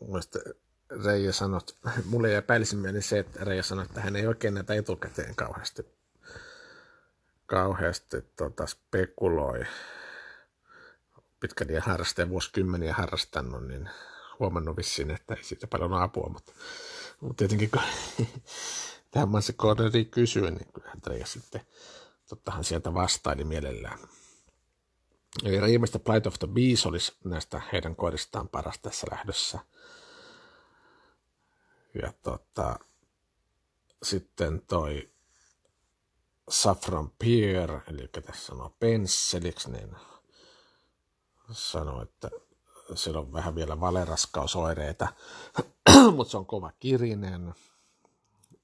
Mielestäni 0.00 0.44
Reija 1.04 1.32
sanoi, 1.32 1.60
mulle 2.04 2.32
jäi 2.32 2.42
päällisimmäinen 2.42 3.02
se, 3.02 3.18
että 3.18 3.44
Reija 3.44 3.62
sanoi, 3.62 3.84
että 3.84 4.00
hän 4.00 4.16
ei 4.16 4.26
oikein 4.26 4.54
näitä 4.54 4.74
etukäteen 4.74 5.34
kauheasti 5.34 6.00
kauheasti 7.50 8.16
tota, 8.36 8.66
spekuloi 8.66 9.64
pitkän 11.40 11.70
ja 11.70 11.82
harrastajan 11.82 12.30
vuosikymmeniä 12.30 12.94
harrastanut, 12.94 13.66
niin 13.68 13.90
huomannut 14.38 14.76
vissiin, 14.76 15.10
että 15.10 15.34
ei 15.34 15.44
siitä 15.44 15.66
paljon 15.66 15.94
apua, 15.94 16.28
mutta, 16.28 16.52
mutta 17.20 17.38
tietenkin 17.38 17.70
kun 17.70 17.82
Mansi 19.26 19.52
Corneri 19.52 20.04
kysyi, 20.04 20.50
niin 20.50 20.72
kyllähän 20.72 21.00
Treija 21.00 21.26
sitten 21.26 21.60
tottahan 22.28 22.64
sieltä 22.64 22.94
vastaili 22.94 23.44
mielellään. 23.44 23.98
Eli 25.44 25.72
ilmeisesti 25.72 25.98
Plight 25.98 26.26
of 26.26 26.34
the 26.38 26.48
Bees 26.48 26.86
olisi 26.86 27.12
näistä 27.24 27.62
heidän 27.72 27.96
koiristaan 27.96 28.48
paras 28.48 28.78
tässä 28.78 29.06
lähdössä. 29.10 29.58
Ja 32.02 32.12
tota, 32.22 32.78
sitten 34.02 34.62
toi 34.66 35.10
Saffron 36.50 37.10
Pier, 37.18 37.80
eli 37.86 38.08
tässä 38.08 38.46
sanoo 38.46 38.76
pensseliksi, 38.80 39.70
niin 39.70 39.96
sanoo, 41.52 42.02
että 42.02 42.30
sillä 42.96 43.20
on 43.20 43.32
vähän 43.32 43.54
vielä 43.54 43.80
valeraskausoireita, 43.80 45.08
mutta 46.16 46.30
se 46.30 46.36
on 46.36 46.46
kova 46.46 46.72
kirinen. 46.80 47.54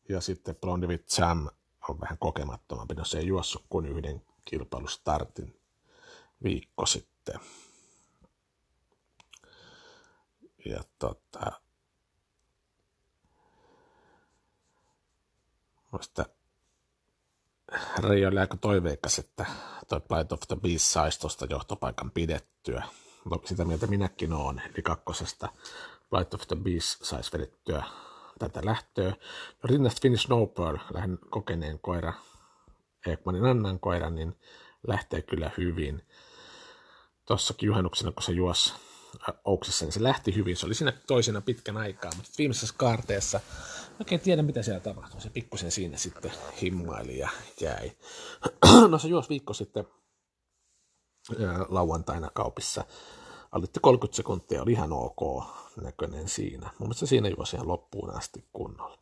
Ja 0.08 0.20
sitten 0.20 0.56
Blondivit 0.56 1.06
Jam 1.18 1.48
on 1.88 2.00
vähän 2.00 2.18
kokemattomampi, 2.18 2.94
no 2.94 3.04
se 3.04 3.18
ei 3.18 3.26
juossut 3.26 3.64
kuin 3.68 3.86
yhden 3.86 4.22
kilpailustartin 4.44 5.60
viikko 6.42 6.86
sitten. 6.86 7.40
Ja 10.64 10.84
tota, 10.98 11.52
muista 15.92 16.24
Reijo 17.98 18.28
oli 18.28 18.38
aika 18.38 18.56
toiveikas, 18.56 19.18
että 19.18 19.46
toi 19.88 20.00
Plight 20.00 20.32
of 20.32 20.40
the 20.40 20.56
Beast 20.56 20.84
saisi 20.84 21.20
tuosta 21.20 21.46
johtopaikan 21.50 22.10
pidettyä. 22.10 22.84
Sitä 23.44 23.64
mieltä 23.64 23.86
minäkin 23.86 24.32
olen, 24.32 24.62
eli 24.74 24.82
kakkosesta 24.82 25.48
Plight 26.10 26.34
of 26.34 26.46
the 26.48 26.56
Beast 26.56 27.04
saisi 27.04 27.32
vedettyä 27.32 27.84
tätä 28.38 28.60
lähtöä. 28.64 29.08
No, 29.08 29.60
rinnasta 29.64 30.00
Finnish 30.02 30.26
Snowpearl, 30.26 30.78
lähden 30.94 31.18
kokeneen 31.30 31.78
koira, 31.78 32.12
Ekmanin 33.06 33.44
Annan 33.44 33.80
koira, 33.80 34.10
niin 34.10 34.36
lähtee 34.86 35.22
kyllä 35.22 35.50
hyvin. 35.58 36.02
Tuossakin 37.26 37.66
juhannuksena, 37.66 38.12
kun 38.12 38.22
se 38.22 38.32
juosi 38.32 38.74
Ouksessa, 39.44 39.84
niin 39.84 39.92
se 39.92 40.02
lähti 40.02 40.34
hyvin. 40.34 40.56
Se 40.56 40.66
oli 40.66 40.74
siinä 40.74 40.92
toisena 41.06 41.40
pitkän 41.40 41.76
aikaa, 41.76 42.10
mutta 42.16 42.30
viimeisessä 42.38 42.74
kaarteessa 42.78 43.40
oikein 44.00 44.20
tiedä, 44.20 44.42
mitä 44.42 44.62
siellä 44.62 44.80
tapahtui. 44.80 45.20
Se 45.20 45.30
pikkusen 45.30 45.70
siinä 45.70 45.96
sitten 45.96 46.32
himmaili 46.62 47.18
ja 47.18 47.28
jäi. 47.60 47.92
no 48.90 48.98
se 48.98 49.08
juosi 49.08 49.28
viikko 49.28 49.54
sitten 49.54 49.86
lauantaina 51.68 52.30
kaupissa. 52.34 52.84
Alitti 53.56 53.80
30 53.80 54.16
sekuntia, 54.16 54.62
oli 54.62 54.72
ihan 54.72 54.92
ok 54.92 55.44
näköinen 55.82 56.28
siinä. 56.28 56.70
Mun 56.78 56.88
mielestä 56.88 57.06
siinä 57.06 57.28
juosi 57.28 57.56
ihan 57.56 57.68
loppuun 57.68 58.10
asti 58.10 58.44
kunnolla. 58.52 58.98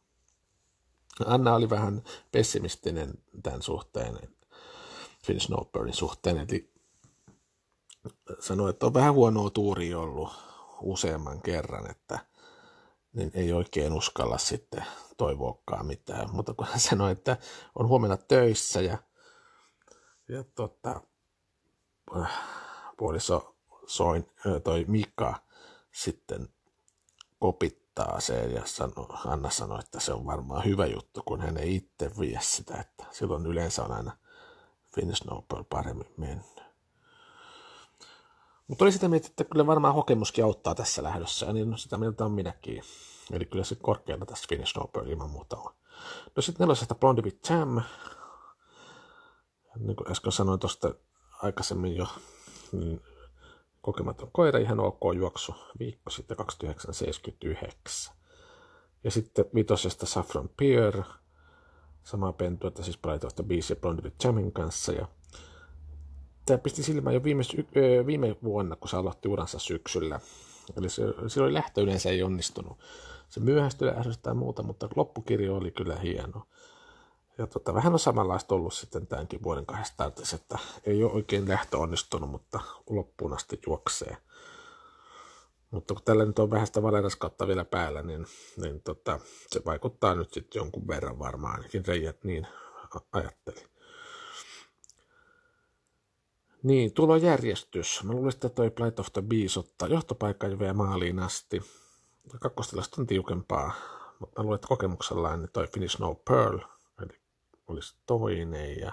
Anna 1.27 1.55
oli 1.55 1.71
vähän 1.71 2.03
pessimistinen 2.33 3.15
tämän 3.43 3.63
suhteen, 3.63 4.19
Finn 5.25 5.41
Snowbirdin 5.41 5.95
suhteen, 5.95 6.39
eli 6.39 6.73
sanoi, 8.41 8.71
että 8.71 8.87
on 8.87 8.95
vähän 8.95 9.15
huonoa 9.15 9.51
tuuri 9.51 9.95
ollut 9.95 10.33
useamman 10.81 11.43
kerran, 11.43 11.91
että 11.91 12.19
niin 13.13 13.31
ei 13.35 13.53
oikein 13.53 13.93
uskalla 13.93 14.39
sitten 14.39 14.85
toivoakaan 15.17 15.87
mitään. 15.87 16.35
Mutta 16.35 16.55
kun 16.55 16.67
hän 16.67 16.81
sanoi, 16.81 17.13
että 17.13 17.37
on 17.75 17.89
huomenna 17.89 18.17
töissä 18.17 18.81
ja, 18.81 18.99
ja 20.29 20.45
tota, 20.55 21.01
puoliso 22.97 23.54
soin, 23.87 24.31
toi 24.65 24.85
Mika 24.89 25.35
sitten 25.93 26.49
kopittaa 27.39 28.21
sen 28.21 28.53
ja 28.53 28.63
sano, 28.65 29.09
Anna 29.27 29.51
sanoi, 29.51 29.81
että 29.81 30.01
se 30.01 30.13
on 30.13 30.27
varmaan 30.27 30.65
hyvä 30.65 30.87
juttu, 30.87 31.23
kun 31.25 31.41
hän 31.41 31.57
ei 31.57 31.77
itse 31.77 32.11
vie 32.21 32.39
sitä, 32.43 32.75
että 32.75 33.05
silloin 33.11 33.47
yleensä 33.47 33.85
on 33.85 33.93
aina 33.93 34.17
Finnish 34.95 35.27
Nobel 35.27 35.65
paremmin 35.65 36.15
mennyt. 36.17 36.65
Mutta 38.69 38.85
oli 38.85 38.93
sitä 38.93 39.09
mieltä, 39.09 39.27
että 39.27 39.45
kyllä 39.45 39.67
varmaan 39.67 39.95
kokemuskin 39.95 40.45
auttaa 40.45 40.75
tässä 40.75 41.03
lähdössä, 41.03 41.47
ja 41.47 41.53
niin 41.53 41.71
no, 41.71 41.77
sitä 41.77 41.99
mieltä 41.99 42.25
on 42.25 42.33
minäkin. 42.33 42.83
Eli 43.33 43.45
kyllä 43.45 43.65
se 43.65 43.75
korkealla 43.75 44.27
tässä 44.27 44.47
Finnish 44.49 44.73
Snowbird 44.73 45.07
ilman 45.07 45.31
muuta 45.31 45.57
on. 45.57 45.75
No 46.37 46.43
sitten 46.43 46.65
nelosesta 46.65 46.95
Blondie 46.95 47.25
with 47.25 47.51
Jam. 47.51 47.83
Niin 49.79 49.97
kuin 49.97 50.11
äsken 50.11 50.33
sanoin 50.33 50.61
tuosta 50.61 50.95
aikaisemmin 51.43 51.97
jo, 51.97 52.07
niin 52.73 53.03
kokematon 53.85 54.29
koira, 54.33 54.59
ihan 54.59 54.81
ok 54.81 55.01
juoksu, 55.15 55.55
viikko 55.79 56.11
sitten 56.11 56.37
2979. 56.37 58.17
Ja 59.05 59.11
sitten 59.11 59.45
vitosesta 59.55 60.07
Saffron 60.07 60.51
Pier, 60.57 61.03
sama 62.03 62.33
pentu, 62.33 62.67
että 62.67 62.83
siis 62.83 62.99
paljon 62.99 63.21
tuosta 63.21 63.43
biisiä 63.43 63.77
Blondie 63.77 64.13
Jamin 64.25 64.53
kanssa. 64.53 64.93
Ja 64.93 65.09
tämä 66.47 66.59
pisti 66.59 66.83
silmään 66.83 67.15
jo 67.15 67.25
viime, 67.25 67.43
viime 68.07 68.37
vuonna, 68.43 68.77
kun 68.77 68.89
se 68.89 68.97
aloitti 68.97 69.29
uransa 69.29 69.59
syksyllä. 69.59 70.21
Eli 70.77 70.89
se, 70.89 71.03
silloin 71.27 71.55
lähtö 71.55 71.83
yleensä 71.83 72.11
ei 72.11 72.23
onnistunut. 72.23 72.79
Se 73.29 73.41
myöhästyi 73.41 73.89
ja 74.27 74.35
muuta, 74.35 74.63
mutta 74.63 74.89
loppukirjo 74.97 75.57
oli 75.57 75.71
kyllä 75.71 75.97
hieno. 75.97 76.47
Ja 77.39 77.47
tota, 77.47 77.75
vähän 77.75 77.93
on 77.93 77.99
samanlaista 77.99 78.55
ollut 78.55 78.75
sitten 78.75 79.07
tämänkin 79.07 79.43
vuoden 79.43 79.67
kahdesta 79.67 80.13
että 80.35 80.59
ei 80.87 81.05
ole 81.05 81.13
oikein 81.13 81.49
lähtö 81.49 81.79
onnistunut, 81.79 82.31
mutta 82.31 82.61
loppuun 82.91 83.33
asti 83.33 83.61
juoksee. 83.67 84.17
Mutta 85.71 85.95
kun 85.95 86.03
tällä 86.05 86.25
nyt 86.25 86.39
on 86.39 86.51
vähän 86.51 86.67
sitä 86.67 86.83
valeraskautta 86.83 87.47
vielä 87.47 87.65
päällä, 87.65 88.03
niin, 88.03 88.27
niin 88.57 88.81
tota, 88.81 89.21
se 89.51 89.63
vaikuttaa 89.65 90.15
nyt 90.15 90.33
sitten 90.33 90.61
jonkun 90.61 90.89
verran 90.89 91.19
varmaan, 91.19 91.55
ainakin 91.55 91.87
reijät 91.87 92.25
niin 92.25 92.47
ajatteli. 93.13 93.67
Niin, 96.63 96.93
tulojärjestys. 96.93 98.05
Mä 98.05 98.13
luulen, 98.13 98.33
että 98.33 98.49
toi 98.49 98.71
Plight 98.71 99.01
of 99.01 99.13
the 99.13 99.23
Bees 99.23 99.57
ottaa 99.57 99.89
johtopaikan 99.89 100.51
jo 100.51 100.59
vielä 100.59 100.73
maaliin 100.73 101.19
asti. 101.19 101.63
Kakkostilasta 102.41 103.01
on 103.01 103.07
tiukempaa, 103.07 103.73
mutta 104.19 104.41
mä 104.41 104.45
luulen, 104.45 104.55
että 104.55 104.69
kokemuksellaan 104.69 105.41
niin 105.41 105.51
toi 105.53 105.67
Finish 105.67 106.01
No 106.01 106.15
Pearl, 106.15 106.59
olisi 107.67 107.97
toinen 108.07 108.81
ja 108.81 108.93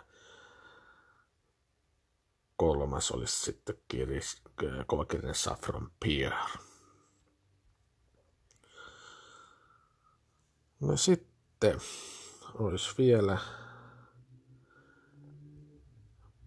kolmas 2.55 3.11
olisi 3.11 3.41
sitten 3.41 3.75
kiris, 3.87 4.41
kovakirinen 4.87 5.35
Saffron 5.35 5.91
Pier. 5.99 6.33
No 10.79 10.97
sitten 10.97 11.81
olisi 12.53 12.95
vielä 12.97 13.37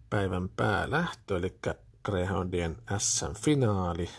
päivän 0.09 0.49
päälähtö, 0.49 1.37
eli 1.37 1.59
Greyhoundien 2.03 2.77
SM-finaali. 2.97 4.09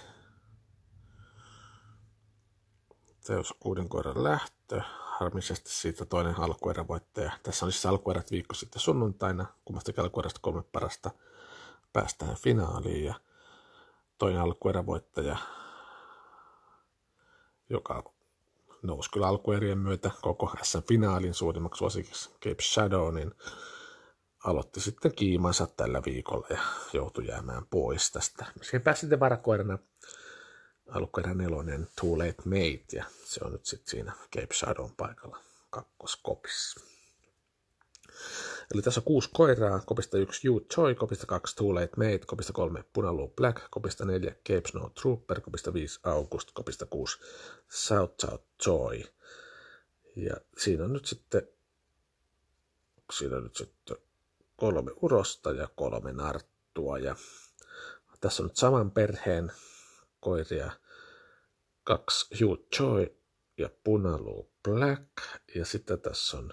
Teos 3.26 3.54
kuuden 3.60 3.88
koiran 3.88 4.24
lähtö. 4.24 4.82
Harmisesti 5.20 5.70
siitä 5.70 6.04
toinen 6.04 6.40
alkuerävoittaja. 6.40 7.32
Tässä 7.42 7.66
on 7.66 7.72
siis 7.72 7.86
alkuerät 7.86 8.30
viikko 8.30 8.54
sitten 8.54 8.80
sunnuntaina. 8.80 9.46
Kummasta 9.64 10.02
alkuerästä 10.02 10.40
kolme 10.42 10.62
parasta 10.62 11.10
päästään 11.92 12.36
finaaliin. 12.36 13.04
Ja 13.04 13.14
toinen 14.18 14.40
alkuerävoittaja, 14.40 15.36
joka 17.70 18.12
nousi 18.82 19.10
kyllä 19.10 19.28
alkuerien 19.28 19.78
myötä 19.78 20.10
koko 20.22 20.52
SM-finaalin 20.62 21.34
suurimmaksi 21.34 21.78
suosikiksi 21.78 22.30
Cape 22.30 22.62
Shadow, 22.62 23.14
niin 23.14 23.34
aloitti 24.44 24.80
sitten 24.80 25.14
kiimansa 25.14 25.66
tällä 25.66 26.02
viikolla 26.06 26.46
ja 26.50 26.58
joutui 26.92 27.26
jäämään 27.26 27.66
pois 27.70 28.12
tästä. 28.12 28.46
Siihen 28.62 28.82
pääsi 28.82 29.00
sitten 29.00 29.20
varakoirana 29.20 29.78
alkuerän 30.88 31.38
nelonen 31.38 31.88
Too 32.00 32.18
Late 32.18 32.42
Mate 32.44 32.96
ja 32.96 33.04
se 33.24 33.40
on 33.44 33.52
nyt 33.52 33.66
sitten 33.66 33.90
siinä 33.90 34.12
Cape 34.36 34.54
Shadown 34.54 34.90
paikalla 34.96 35.38
kakkoskopissa. 35.70 36.80
Eli 38.74 38.82
tässä 38.82 39.00
on 39.00 39.04
kuusi 39.04 39.30
koiraa, 39.34 39.80
kopista 39.80 40.18
yksi 40.18 40.48
You 40.48 40.66
Joy, 40.76 40.94
kopista 40.94 41.26
kaksi 41.26 41.56
Too 41.56 41.74
Late 41.74 41.96
Mate, 41.96 42.26
kopista 42.26 42.52
kolme 42.52 42.84
Punalu 42.92 43.28
Black, 43.28 43.62
kopista 43.70 44.04
neljä 44.04 44.30
Cape 44.30 44.68
Snow 44.70 44.90
Trooper, 44.90 45.40
kopista 45.40 45.74
viisi 45.74 46.00
August, 46.02 46.50
kopista 46.54 46.86
kuusi 46.86 47.18
South 47.68 48.14
South 48.20 48.44
Joy. 48.66 49.02
Ja 50.16 50.36
siinä 50.58 50.84
on 50.84 50.92
nyt 50.92 51.06
sitten, 51.06 51.48
siinä 53.12 53.36
on 53.36 53.44
nyt 53.44 53.56
sitten 53.56 53.96
kolme 54.56 54.90
urosta 55.02 55.52
ja 55.52 55.68
kolme 55.76 56.12
narttua. 56.12 56.98
Ja 56.98 57.16
tässä 58.20 58.42
on 58.42 58.46
nyt 58.46 58.56
saman 58.56 58.90
perheen 58.90 59.52
koiria, 60.26 60.70
kaksi 61.84 62.44
Hugh 62.44 62.60
Joy 62.80 63.16
ja 63.58 63.70
Punalu 63.84 64.50
Black. 64.62 65.08
Ja 65.54 65.64
sitten 65.64 66.00
tässä 66.00 66.36
on 66.36 66.52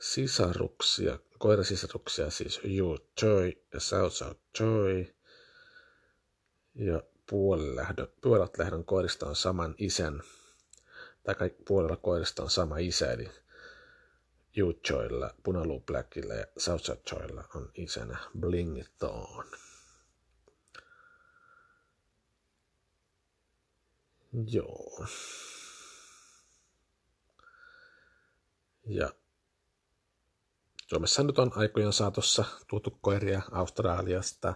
sisaruksia, 0.00 1.18
koirasisaruksia, 1.38 2.30
siis 2.30 2.60
Hugh 2.62 3.02
Joy 3.22 3.52
ja 3.74 3.80
South 3.80 4.14
South 4.14 4.40
Joy. 4.60 5.14
Ja 6.74 7.02
puolet 8.20 8.58
lähdön 8.58 8.84
koirista 8.84 9.26
on 9.26 9.36
saman 9.36 9.74
isän, 9.78 10.22
tai 11.22 11.50
puolella 11.68 11.96
koirista 11.96 12.42
on 12.42 12.50
sama 12.50 12.78
isä, 12.78 13.12
eli 13.12 13.30
Juchoilla, 14.56 15.34
Punalu 15.42 15.80
Blackilla 15.80 16.34
ja 16.34 16.46
Southside 16.58 17.00
on 17.54 17.70
isänä 17.74 18.18
Blingthorn. 18.40 19.63
Joo. 24.34 25.06
Ja 28.86 29.12
Suomessa 30.86 31.22
nyt 31.22 31.38
on 31.38 31.52
aikojen 31.54 31.92
saatossa 31.92 32.44
tuotu 32.68 32.90
koiria 32.90 33.42
Australiasta, 33.52 34.54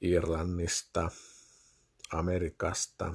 Irlannista, 0.00 1.10
Amerikasta. 2.12 3.14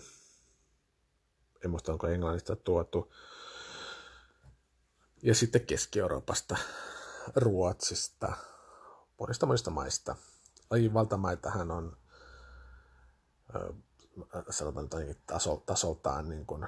En 1.66 1.70
muista, 1.70 1.92
onko 1.92 2.08
Englannista 2.08 2.56
tuotu 2.56 3.14
ja 5.24 5.36
sitten 5.36 5.66
Keski-Euroopasta, 5.66 6.58
Ruotsista, 7.36 8.36
monista 9.20 9.46
monista 9.46 9.72
maista. 9.72 10.16
Lajin 10.70 10.94
valtamaitahan 10.94 11.72
on, 11.72 11.98
sanotaan 14.50 15.08
nyt 15.08 15.26
taso, 15.26 15.64
tasoltaan 15.66 16.30
niin 16.30 16.46
kuin, 16.46 16.68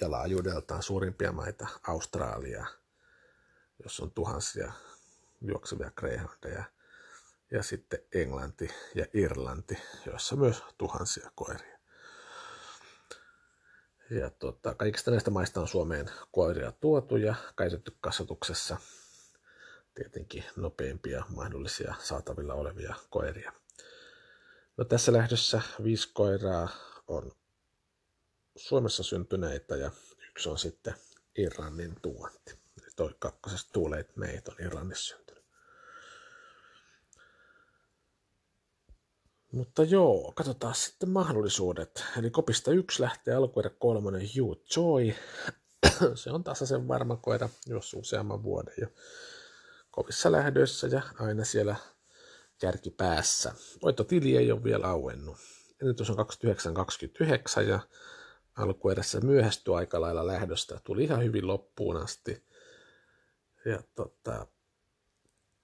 ja 0.00 0.10
laajuudeltaan 0.10 0.82
suurimpia 0.82 1.32
maita, 1.32 1.66
Australia, 1.88 2.66
jossa 3.82 4.04
on 4.04 4.10
tuhansia 4.10 4.72
juoksevia 5.40 5.90
greyhoundeja, 5.90 6.64
ja 7.50 7.62
sitten 7.62 7.98
Englanti 8.14 8.70
ja 8.94 9.06
Irlanti, 9.14 9.78
joissa 10.06 10.36
myös 10.36 10.62
tuhansia 10.78 11.30
koiria. 11.34 11.76
Ja 14.10 14.30
tota, 14.30 14.74
kaikista 14.74 15.10
näistä 15.10 15.30
maista 15.30 15.60
on 15.60 15.68
Suomeen 15.68 16.10
koiria 16.32 16.72
tuotu 16.72 17.16
ja 17.16 17.34
käytetty 17.56 17.96
kasvatuksessa 18.00 18.76
tietenkin 19.94 20.44
nopeimpia 20.56 21.24
mahdollisia 21.36 21.94
saatavilla 21.98 22.54
olevia 22.54 22.94
koiria. 23.10 23.52
No, 24.76 24.84
tässä 24.84 25.12
lähdössä 25.12 25.60
viisi 25.82 26.10
koiraa 26.14 26.68
on 27.08 27.32
Suomessa 28.56 29.02
syntyneitä 29.02 29.76
ja 29.76 29.90
yksi 30.30 30.48
on 30.48 30.58
sitten 30.58 30.94
Irlannin 31.38 31.94
tuonti. 32.02 32.58
Toi 32.96 33.14
kakkosesta 33.18 33.70
tuuleet 33.72 34.16
meitä 34.16 34.52
on 34.52 34.66
Irlannissa 34.66 35.16
syntynyt. 35.16 35.44
Mutta 39.52 39.82
joo, 39.82 40.32
katsotaan 40.32 40.74
sitten 40.74 41.10
mahdollisuudet. 41.10 42.04
Eli 42.18 42.30
kopista 42.30 42.70
yksi 42.70 43.02
lähtee 43.02 43.34
alkuerä 43.34 43.70
kolmonen 43.78 44.30
You 44.36 44.64
Joy. 44.76 45.14
se 46.14 46.30
on 46.30 46.44
tasaisen 46.44 46.88
varma 46.88 47.16
koira, 47.16 47.48
jos 47.66 47.94
useamman 47.94 48.42
vuoden 48.42 48.74
jo 48.80 48.86
kovissa 49.90 50.32
lähdöissä 50.32 50.86
ja 50.86 51.02
aina 51.18 51.44
siellä 51.44 51.76
kärki 52.58 52.90
päässä. 52.90 53.54
Voittotili 53.82 54.36
ei 54.36 54.52
ole 54.52 54.64
vielä 54.64 54.86
auennut. 54.86 55.36
Ennätys 55.82 56.10
on 56.10 56.16
29.29 57.62 57.68
ja 57.68 57.80
alkuerässä 58.56 59.20
myöhästyi 59.20 59.74
aika 59.74 60.00
lailla 60.00 60.26
lähdöstä. 60.26 60.80
Tuli 60.84 61.04
ihan 61.04 61.24
hyvin 61.24 61.46
loppuun 61.46 61.96
asti. 61.96 62.44
Ja 63.64 63.82
tota, 63.94 64.46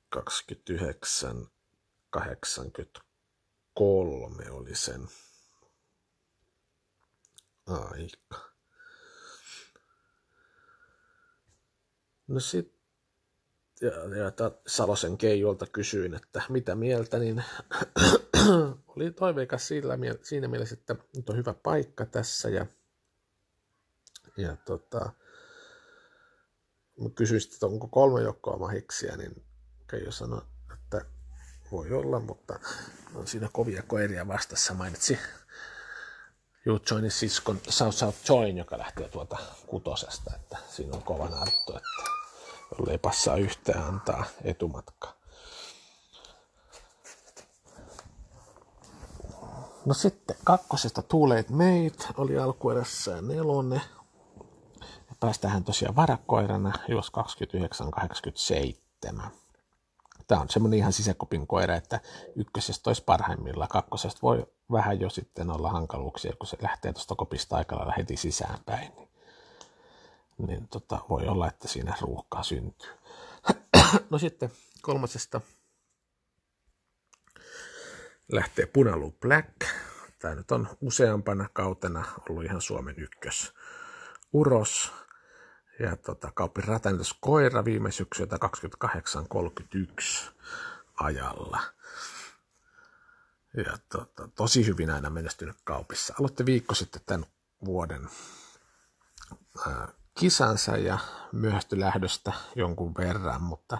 29, 0.09 1.47
80 2.11 3.01
kolme 3.74 4.51
oli 4.51 4.74
sen 4.74 5.09
aika. 7.66 8.53
No 12.26 12.40
sitten 12.40 12.81
Salosen 14.66 15.18
Keijolta 15.18 15.66
kysyin, 15.66 16.14
että 16.14 16.42
mitä 16.48 16.74
mieltä, 16.74 17.18
niin 17.18 17.44
oli 18.96 19.10
toiveikas 19.10 19.68
sillä, 19.68 19.98
siinä 20.22 20.48
mielessä, 20.48 20.74
että 20.74 20.96
nyt 21.16 21.30
on 21.30 21.36
hyvä 21.36 21.54
paikka 21.54 22.06
tässä 22.06 22.48
ja, 22.48 22.66
ja 24.36 24.56
tota, 24.56 25.12
kysyin 27.14 27.40
sitten, 27.40 27.56
että 27.56 27.66
onko 27.66 27.88
kolme 27.88 28.22
joukkoa 28.22 28.58
mahiksia, 28.58 29.16
niin 29.16 29.44
Keijo 29.90 30.12
sanoi, 30.12 30.42
että 30.72 31.04
voi 31.72 31.92
olla, 31.92 32.20
mutta 32.20 32.58
on 33.14 33.26
siinä 33.26 33.48
kovia 33.52 33.82
koiria 33.82 34.28
vastassa. 34.28 34.74
Mainitsi 34.74 35.18
You 36.66 36.80
Joinin 36.90 37.10
siskon 37.10 37.60
South 37.68 37.96
South 37.96 38.18
Join, 38.28 38.58
joka 38.58 38.78
lähtee 38.78 39.08
tuolta 39.08 39.38
kutosesta, 39.66 40.32
että 40.34 40.58
siinä 40.68 40.96
on 40.96 41.02
kova 41.02 41.28
narttu, 41.28 41.76
että 41.76 42.21
jollei 42.78 42.98
passaa 42.98 43.36
yhtään 43.36 43.84
antaa 43.84 44.24
etumatka. 44.44 45.14
No 49.86 49.94
sitten 49.94 50.36
kakkosesta 50.44 51.02
Late 51.12 51.52
Mate 51.52 52.04
oli 52.16 52.38
alkuerässä 52.38 53.22
nelonen. 53.22 53.82
Päästään 55.20 55.64
tosiaan 55.64 55.96
varakoirana, 55.96 56.72
jos 56.88 57.10
2987. 57.10 59.30
Tämä 60.26 60.40
on 60.40 60.50
semmoinen 60.50 60.78
ihan 60.78 60.92
sisäkopin 60.92 61.46
koira, 61.46 61.76
että 61.76 62.00
ykkösestä 62.36 62.90
olisi 62.90 63.04
parhaimmillaan, 63.04 63.68
kakkosesta 63.68 64.18
voi 64.22 64.46
vähän 64.72 65.00
jo 65.00 65.10
sitten 65.10 65.50
olla 65.50 65.70
hankaluuksia, 65.70 66.32
kun 66.38 66.46
se 66.46 66.56
lähtee 66.60 66.92
tuosta 66.92 67.14
kopista 67.14 67.56
aika 67.56 67.76
lailla 67.76 67.94
heti 67.96 68.16
sisäänpäin. 68.16 68.94
Niin, 68.94 69.08
niin 70.38 70.68
tota, 70.68 70.98
voi 71.08 71.26
olla, 71.26 71.48
että 71.48 71.68
siinä 71.68 71.96
ruuhkaa 72.00 72.42
syntyy. 72.42 72.90
no 74.10 74.18
sitten 74.18 74.52
kolmasesta 74.82 75.40
lähtee 78.32 78.66
Punalu 78.66 79.14
Black. 79.20 79.52
Tämä 80.18 80.34
nyt 80.34 80.50
on 80.52 80.68
useampana 80.80 81.48
kautena 81.52 82.04
ollut 82.28 82.44
ihan 82.44 82.60
Suomen 82.60 82.94
ykkös 82.98 83.52
uros. 84.32 84.92
Ja 85.80 85.96
tota, 85.96 86.32
Kauppin 86.34 86.64
koira 87.20 87.64
viime 87.64 87.92
syksyltä 87.92 88.36
28.31 88.36 90.32
ajalla. 90.94 91.60
Ja 93.56 93.78
tota, 93.88 94.28
tosi 94.34 94.66
hyvin 94.66 94.90
aina 94.90 95.10
menestynyt 95.10 95.56
kaupissa. 95.64 96.14
Aloitti 96.20 96.46
viikko 96.46 96.74
sitten 96.74 97.02
tämän 97.06 97.26
vuoden 97.64 98.08
ää, 99.66 99.88
kisansa 100.18 100.76
ja 100.76 100.98
myöhästy 101.32 101.80
lähdöstä 101.80 102.32
jonkun 102.56 102.94
verran, 102.98 103.42
mutta 103.42 103.78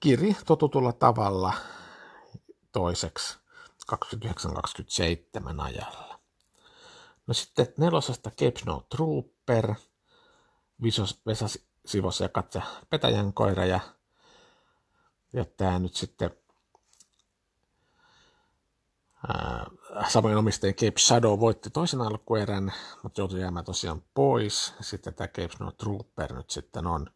kiri 0.00 0.36
totutulla 0.46 0.92
tavalla 0.92 1.52
toiseksi 2.72 3.38
29-27 3.94 3.96
ajalla. 5.58 6.20
No 7.26 7.34
sitten 7.34 7.66
nelosesta 7.78 8.30
Cape 8.30 8.58
Snow 8.58 8.80
Trooper, 8.88 9.74
Visos, 10.82 11.20
Vesa 11.26 11.46
Sivos 11.86 12.20
ja 12.20 12.28
Katja 12.28 12.62
Petäjän 12.90 13.32
koira 13.32 13.64
ja, 13.64 13.80
ja 15.32 15.44
tämä 15.44 15.78
nyt 15.78 15.94
sitten 15.94 16.30
samoin 20.08 20.36
omistajien 20.36 20.74
Cape 20.74 20.98
Shadow 20.98 21.40
voitti 21.40 21.70
toisen 21.70 22.00
alkuerän, 22.00 22.72
mutta 23.02 23.20
joutui 23.20 23.40
jäämään 23.40 23.64
tosiaan 23.64 24.02
pois. 24.14 24.74
Sitten 24.80 25.14
tämä 25.14 25.28
Cape 25.28 25.56
Snow 25.56 25.68
Trooper 25.78 26.32
nyt 26.32 26.50
sitten 26.50 26.86
on 26.86 27.10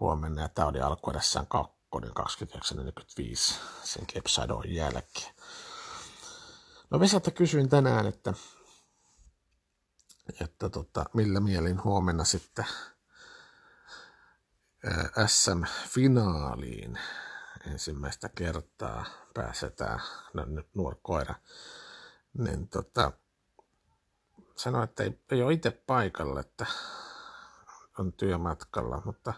huomenna 0.00 0.42
ja 0.42 0.48
tämä 0.48 0.68
oli 0.68 0.80
alkuerässään 0.80 1.46
kakkonen 1.46 2.10
29.45 2.10 3.36
sen 3.82 4.06
Cape 4.06 4.28
Shadow 4.28 4.60
jälkeen. 4.66 5.34
No 6.90 7.00
Vesalta 7.00 7.30
kysyin 7.30 7.68
tänään, 7.68 8.06
että, 8.06 8.34
että 10.40 10.68
tota, 10.68 11.04
millä 11.14 11.40
mielin 11.40 11.84
huomenna 11.84 12.24
sitten 12.24 12.66
SM-finaaliin 15.26 16.98
ensimmäistä 17.66 18.28
kertaa 18.28 19.04
pääsetään, 19.34 20.00
no, 20.34 20.46
nuori 20.74 20.98
koira, 21.02 21.34
niin 22.38 22.68
tota, 22.68 23.12
sanoi, 24.56 24.84
että 24.84 25.02
ei, 25.02 25.20
ei 25.30 25.42
ole 25.42 25.52
itse 25.52 25.70
paikalla, 25.70 26.40
että 26.40 26.66
on 27.98 28.12
työmatkalla, 28.12 29.02
mutta 29.04 29.34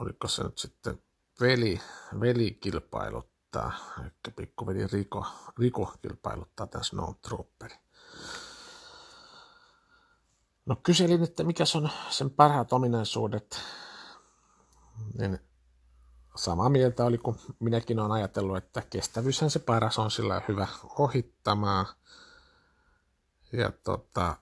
oliko 0.00 0.28
se 0.28 0.42
nyt 0.42 0.58
sitten 0.58 1.02
veli, 1.40 1.80
veli 2.20 2.50
kilpailuttaa, 2.60 3.72
eli 4.00 4.10
pikkuveli 4.36 4.86
Riko, 4.86 5.26
Riko 5.58 5.94
kilpailuttaa 6.02 6.66
tämän 6.66 6.84
Snowtrooperin. 6.84 7.78
No 10.66 10.76
kyselin, 10.82 11.22
että 11.22 11.44
mikä 11.44 11.64
on 11.74 11.90
sen 12.10 12.30
parhaat 12.30 12.72
ominaisuudet, 12.72 13.60
niin 15.18 15.45
samaa 16.36 16.68
mieltä 16.68 17.04
oli, 17.04 17.18
kun 17.18 17.38
minäkin 17.60 17.98
olen 17.98 18.12
ajatellut, 18.12 18.56
että 18.56 18.82
kestävyyshän 18.90 19.50
se 19.50 19.58
paras 19.58 19.98
on 19.98 20.10
sillä 20.10 20.42
hyvä 20.48 20.66
ohittamaan. 20.98 21.86
Ja 23.52 23.72
tota, 23.84 24.36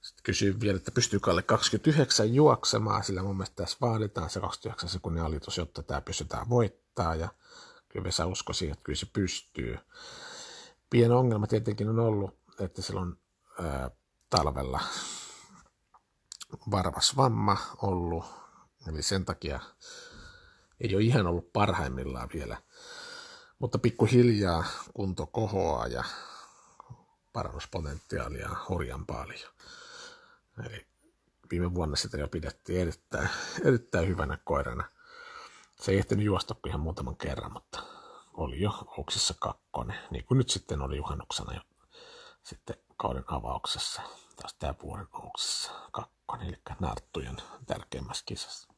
sitten 0.00 0.22
kysyin 0.22 0.60
vielä, 0.60 0.76
että 0.76 0.90
pystyykö 0.90 1.30
alle 1.30 1.42
29 1.42 2.34
juoksemaan, 2.34 3.04
sillä 3.04 3.22
mun 3.22 3.36
mielestä 3.36 3.56
tässä 3.56 3.78
vaaditaan 3.80 4.30
se 4.30 4.40
29 4.40 4.88
sekunnin 4.88 5.24
alitus, 5.24 5.58
jotta 5.58 5.82
tämä 5.82 6.00
pystytään 6.00 6.48
voittaa. 6.48 7.14
Ja 7.14 7.28
kyllä 7.88 8.04
Vesa 8.04 8.26
usko 8.26 8.52
siihen, 8.52 8.72
että 8.72 8.84
kyllä 8.84 8.96
se 8.96 9.06
pystyy. 9.12 9.78
Pieni 10.90 11.14
ongelma 11.14 11.46
tietenkin 11.46 11.88
on 11.88 11.98
ollut, 11.98 12.38
että 12.60 12.82
silloin 12.82 13.18
ää, 13.60 13.90
talvella 14.30 14.80
varvas 16.70 17.16
vamma 17.16 17.56
ollut, 17.82 18.24
eli 18.88 19.02
sen 19.02 19.24
takia 19.24 19.60
ei 20.80 20.94
ole 20.94 21.02
ihan 21.02 21.26
ollut 21.26 21.52
parhaimmillaan 21.52 22.28
vielä, 22.34 22.62
mutta 23.58 23.78
pikkuhiljaa 23.78 24.64
kunto 24.94 25.26
kohoaa 25.26 25.86
ja 25.86 26.04
parannuspotentiaalia 27.32 28.50
on 28.50 28.56
hurjan 28.68 29.06
paljon. 29.06 29.50
Eli 30.66 30.86
viime 31.50 31.74
vuonna 31.74 31.96
sitä 31.96 32.16
jo 32.16 32.28
pidettiin 32.28 32.80
erittäin, 32.80 33.28
erittäin 33.64 34.08
hyvänä 34.08 34.38
koirana. 34.44 34.84
Se 35.80 35.92
ei 35.92 35.98
ehtinyt 35.98 36.24
juosta 36.24 36.56
ihan 36.66 36.80
muutaman 36.80 37.16
kerran, 37.16 37.52
mutta 37.52 37.82
oli 38.32 38.60
jo 38.60 38.70
ouksissa 38.98 39.34
kakkonen, 39.40 39.98
niin 40.10 40.24
kuin 40.24 40.38
nyt 40.38 40.50
sitten 40.50 40.80
oli 40.80 40.96
juhannuksena 40.96 41.54
jo 41.54 41.60
sitten 42.42 42.76
kauden 42.96 43.24
avauksessa, 43.26 44.02
taas 44.36 44.54
tämä 44.54 44.74
vuoden 44.82 45.06
ouksissa 45.12 45.72
kakkonen, 45.92 46.48
eli 46.48 46.58
Narttujen 46.80 47.36
tärkeimmässä 47.66 48.24
kisassa. 48.26 48.73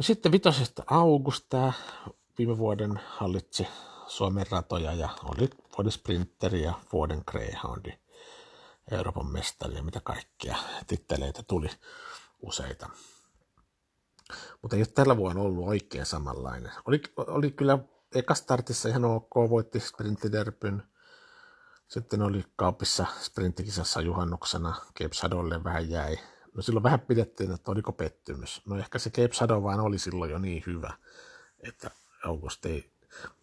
No 0.00 0.04
sitten 0.04 0.32
vitosesta 0.32 0.82
Augusta 0.86 1.72
viime 2.38 2.58
vuoden 2.58 3.00
hallitsi 3.06 3.68
Suomen 4.06 4.46
ratoja 4.50 4.92
ja 4.92 5.08
oli 5.24 5.50
vuoden 5.76 5.92
sprinteri 5.92 6.62
ja 6.62 6.72
vuoden 6.92 7.22
greyhoundi, 7.26 7.92
Euroopan 8.90 9.32
mestari 9.32 9.74
ja 9.74 9.82
mitä 9.82 10.00
kaikkia 10.04 10.56
titteleitä 10.86 11.42
tuli 11.42 11.68
useita. 12.42 12.90
Mutta 14.62 14.76
ei 14.76 14.82
ole 14.82 14.86
tällä 14.94 15.16
vuonna 15.16 15.42
ollut 15.42 15.68
oikein 15.68 16.06
samanlainen. 16.06 16.72
Oli, 16.86 17.02
oli 17.16 17.50
kyllä 17.50 17.78
eka 18.14 18.34
startissa 18.34 18.88
ihan 18.88 19.04
ok, 19.04 19.34
voitti 19.34 19.80
sprinttiderpyn. 19.80 20.82
Sitten 21.88 22.22
oli 22.22 22.44
kaupissa 22.56 23.06
sprinttikisassa 23.20 24.00
juhannuksena, 24.00 24.74
Cape 24.98 25.64
vähän 25.64 25.90
jäi 25.90 26.18
No 26.56 26.62
silloin 26.62 26.82
vähän 26.82 27.00
pidettiin, 27.00 27.52
että 27.52 27.70
oliko 27.70 27.92
pettymys. 27.92 28.62
No 28.66 28.78
ehkä 28.78 28.98
se 28.98 29.10
Cape 29.10 29.34
Shadow 29.34 29.62
vaan 29.62 29.80
oli 29.80 29.98
silloin 29.98 30.30
jo 30.30 30.38
niin 30.38 30.62
hyvä, 30.66 30.92
että 31.60 31.90
August 32.24 32.66
ei, 32.66 32.92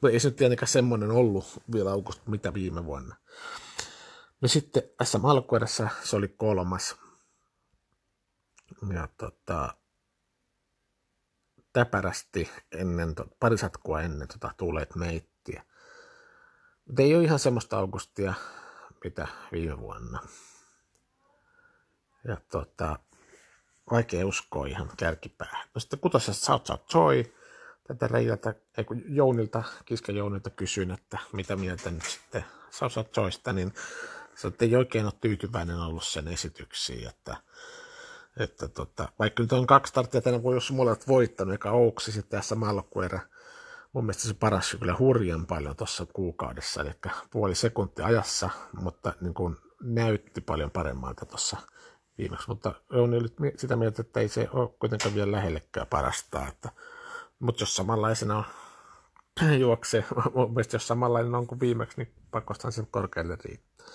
no 0.02 0.10
ei 0.10 0.20
se 0.20 0.28
nyt 0.28 0.36
tietenkään 0.36 0.68
semmoinen 0.68 1.12
ollut 1.12 1.46
vielä 1.74 1.92
August 1.92 2.28
mitä 2.28 2.54
viime 2.54 2.86
vuonna. 2.86 3.16
No 4.42 4.48
sitten 4.48 4.84
SM 5.04 5.26
alkuerässä 5.26 5.90
se 6.04 6.16
oli 6.16 6.28
kolmas. 6.28 6.96
Ja 8.94 9.08
tota, 9.18 9.78
täpärästi 11.74 12.50
ennen, 12.72 13.16
pari 13.40 13.58
satkua 13.58 14.02
ennen 14.02 14.28
tota, 14.28 14.52
tuuleet 14.58 14.96
meittiä. 14.96 15.64
Mutta 16.86 17.02
ei 17.02 17.16
ole 17.16 17.24
ihan 17.24 17.40
semmoista 17.40 17.78
Augustia, 17.78 18.34
mitä 19.04 19.28
viime 19.52 19.80
vuonna. 19.80 20.20
Ja 22.28 22.38
tota, 22.52 23.00
vaikea 23.92 24.28
uskoa 24.28 24.66
ihan 24.66 24.90
kärkipäähän. 24.98 25.68
No 25.76 25.80
sitten 25.80 26.00
kutosesta 26.00 26.46
South 26.46 26.66
South 26.66 26.96
Joy, 26.96 27.24
tätä 27.88 28.08
Reijalta, 28.08 28.54
ei 28.78 28.84
kun 28.84 29.02
Jounilta, 29.08 29.64
Kiska 29.86 30.12
Jounilta 30.12 30.50
kysyin, 30.50 30.92
että 30.92 31.18
mitä 31.34 31.56
mieltä 31.56 31.92
nyt 31.92 32.04
sitten 32.04 32.46
South 32.72 32.94
South 32.94 33.18
Joysta, 33.18 33.54
niin 33.54 33.74
se 34.36 34.52
ei 34.60 34.76
oikein 34.76 35.06
ole 35.06 35.14
tyytyväinen 35.22 35.80
ollut 35.80 36.04
sen 36.04 36.28
esityksiin, 36.28 37.08
että, 37.08 37.38
että 38.38 38.68
tota, 38.68 39.10
vaikka 39.20 39.44
nyt 39.44 39.54
on 39.54 39.68
kaksi 39.68 39.90
starttia 39.90 40.22
tänä 40.22 40.44
voi 40.44 40.56
jos 40.56 40.72
molemmat 40.72 41.08
voittanut, 41.08 41.52
eikä 41.52 41.72
Ouksi 41.72 42.12
sitten 42.12 42.40
tässä 42.40 42.56
malkuerä, 42.56 43.20
mun 43.94 44.06
mielestä 44.06 44.28
se 44.28 44.34
paras 44.34 44.76
kyllä 44.80 44.96
hurjan 45.00 45.46
paljon 45.46 45.76
tuossa 45.76 46.06
kuukaudessa, 46.14 46.82
eli 46.82 46.92
puoli 47.32 47.56
sekuntia 47.56 48.06
ajassa, 48.06 48.50
mutta 48.82 49.14
niin 49.22 49.34
kuin 49.34 49.58
näytti 49.82 50.42
paljon 50.42 50.72
paremmalta 50.72 51.26
tuossa 51.26 51.58
viimeksi, 52.18 52.48
mutta 52.48 52.74
on 52.92 53.12
nyt 53.12 53.36
sitä 53.58 53.76
mieltä, 53.76 54.02
että 54.02 54.20
ei 54.20 54.28
se 54.28 54.50
ole 54.54 54.70
kuitenkaan 54.80 55.16
vielä 55.16 55.32
lähellekään 55.32 55.88
parasta. 55.88 56.48
Että, 56.48 56.70
mutta 57.40 57.62
jos 57.62 57.76
samanlaisena 57.76 58.38
on 58.38 58.46
juoksee, 59.60 60.06
mun 60.36 60.54
mielestä 60.54 60.76
jos 60.76 60.88
samanlainen 60.88 61.36
on 61.36 61.48
kuin 61.48 61.60
viimeksi, 61.60 61.98
niin 61.98 62.14
pakostaan 62.32 62.72
sen 62.72 62.88
korkealle 62.92 63.38
riittää. 63.44 63.88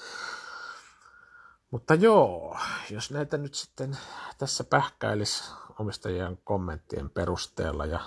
Mutta 1.70 1.94
joo, 1.94 2.58
jos 2.90 3.10
näitä 3.10 3.38
nyt 3.38 3.54
sitten 3.54 3.96
tässä 4.38 4.64
pähkäilisi 4.64 5.44
omistajien 5.78 6.38
kommenttien 6.44 7.10
perusteella 7.10 7.86
ja 7.86 8.00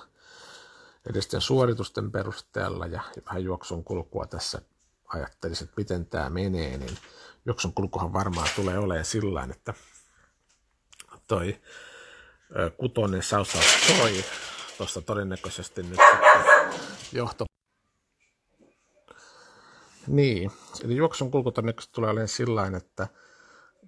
edisten 1.09 1.41
suoritusten 1.41 2.11
perusteella 2.11 2.86
ja 2.86 3.01
vähän 3.26 3.43
juoksun 3.43 3.84
kulkua 3.84 4.26
tässä 4.26 4.61
ajattelisin, 5.07 5.66
että 5.66 5.76
miten 5.78 6.05
tämä 6.05 6.30
menee, 6.30 6.78
niin 6.78 6.97
juoksun 7.45 7.74
kulkuhan 7.74 8.13
varmaan 8.13 8.47
tulee 8.55 8.78
olemaan 8.78 9.05
sillä 9.05 9.47
että 9.51 9.74
toi 11.28 11.61
kutonen 12.78 13.23
South 13.23 13.51
toi 13.97 14.23
tuosta 14.78 15.01
todennäköisesti 15.01 15.84
nyt 15.84 15.99
johto. 17.11 17.45
Niin, 20.07 20.51
eli 20.84 20.95
juoksun 20.95 21.32
kulku 21.32 21.51
tulee 21.91 22.09
olemaan 22.09 22.28
sillä 22.28 22.71
että 22.78 23.07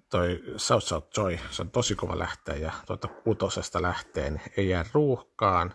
toi 0.08 0.42
South 0.56 0.86
South 0.86 1.18
Joy, 1.18 1.38
se 1.50 1.62
on 1.62 1.70
tosi 1.70 1.94
kova 1.94 2.18
lähteä 2.18 2.56
ja 2.56 2.72
tuota 2.86 3.08
kutosesta 3.08 3.82
lähteen 3.82 4.42
ei 4.56 4.68
jää 4.68 4.84
ruuhkaan, 4.92 5.74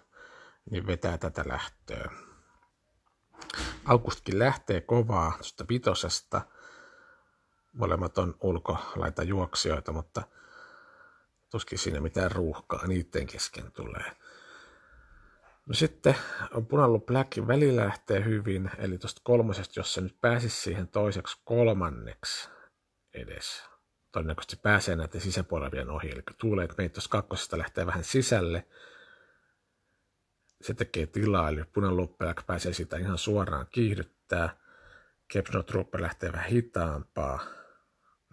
niin 0.71 0.87
vetää 0.87 1.17
tätä 1.17 1.43
lähtöä. 1.47 2.11
Augustkin 3.85 4.39
lähtee 4.39 4.81
kovaa 4.81 5.31
tuosta 5.31 5.65
vitosesta, 5.69 6.41
molemmat 7.73 8.17
on 8.17 8.35
ulkolaita 8.41 9.23
juoksijoita, 9.23 9.91
mutta 9.91 10.23
tuskin 11.53 11.79
siinä 11.79 11.99
mitään 11.99 12.31
ruuhkaa 12.31 12.87
niiden 12.87 13.27
kesken 13.27 13.71
tulee. 13.71 14.11
No 15.65 15.73
sitten 15.73 16.15
on 16.51 16.65
punallu 16.65 16.99
Black 16.99 17.47
välillä 17.47 17.85
lähtee 17.85 18.25
hyvin, 18.25 18.71
eli 18.77 18.97
tuosta 18.97 19.21
kolmosesta, 19.23 19.79
jos 19.79 19.93
se 19.93 20.01
nyt 20.01 20.21
pääsisi 20.21 20.61
siihen 20.61 20.87
toiseksi 20.87 21.37
kolmanneksi 21.43 22.49
edes. 23.13 23.63
Todennäköisesti 24.11 24.55
pääsee 24.55 24.95
näiden 24.95 25.21
sisäpuolella 25.21 25.93
ohi, 25.93 26.09
eli 26.09 26.21
tuulee, 26.37 26.63
että 26.63 26.75
meitä 26.77 26.93
tuosta 26.93 27.09
kakkosesta 27.09 27.57
lähtee 27.57 27.85
vähän 27.85 28.03
sisälle. 28.03 28.67
Se 30.61 30.73
tekee 30.73 31.05
tilaa, 31.05 31.49
eli 31.49 31.63
punallu 31.73 32.07
Black 32.07 32.45
pääsee 32.45 32.73
siitä 32.73 32.97
ihan 32.97 33.17
suoraan 33.17 33.67
kiihdyttää. 33.71 34.57
Kepno 35.27 35.63
Trooper 35.63 36.01
lähtee 36.01 36.31
vähän 36.31 36.49
hitaampaa, 36.49 37.45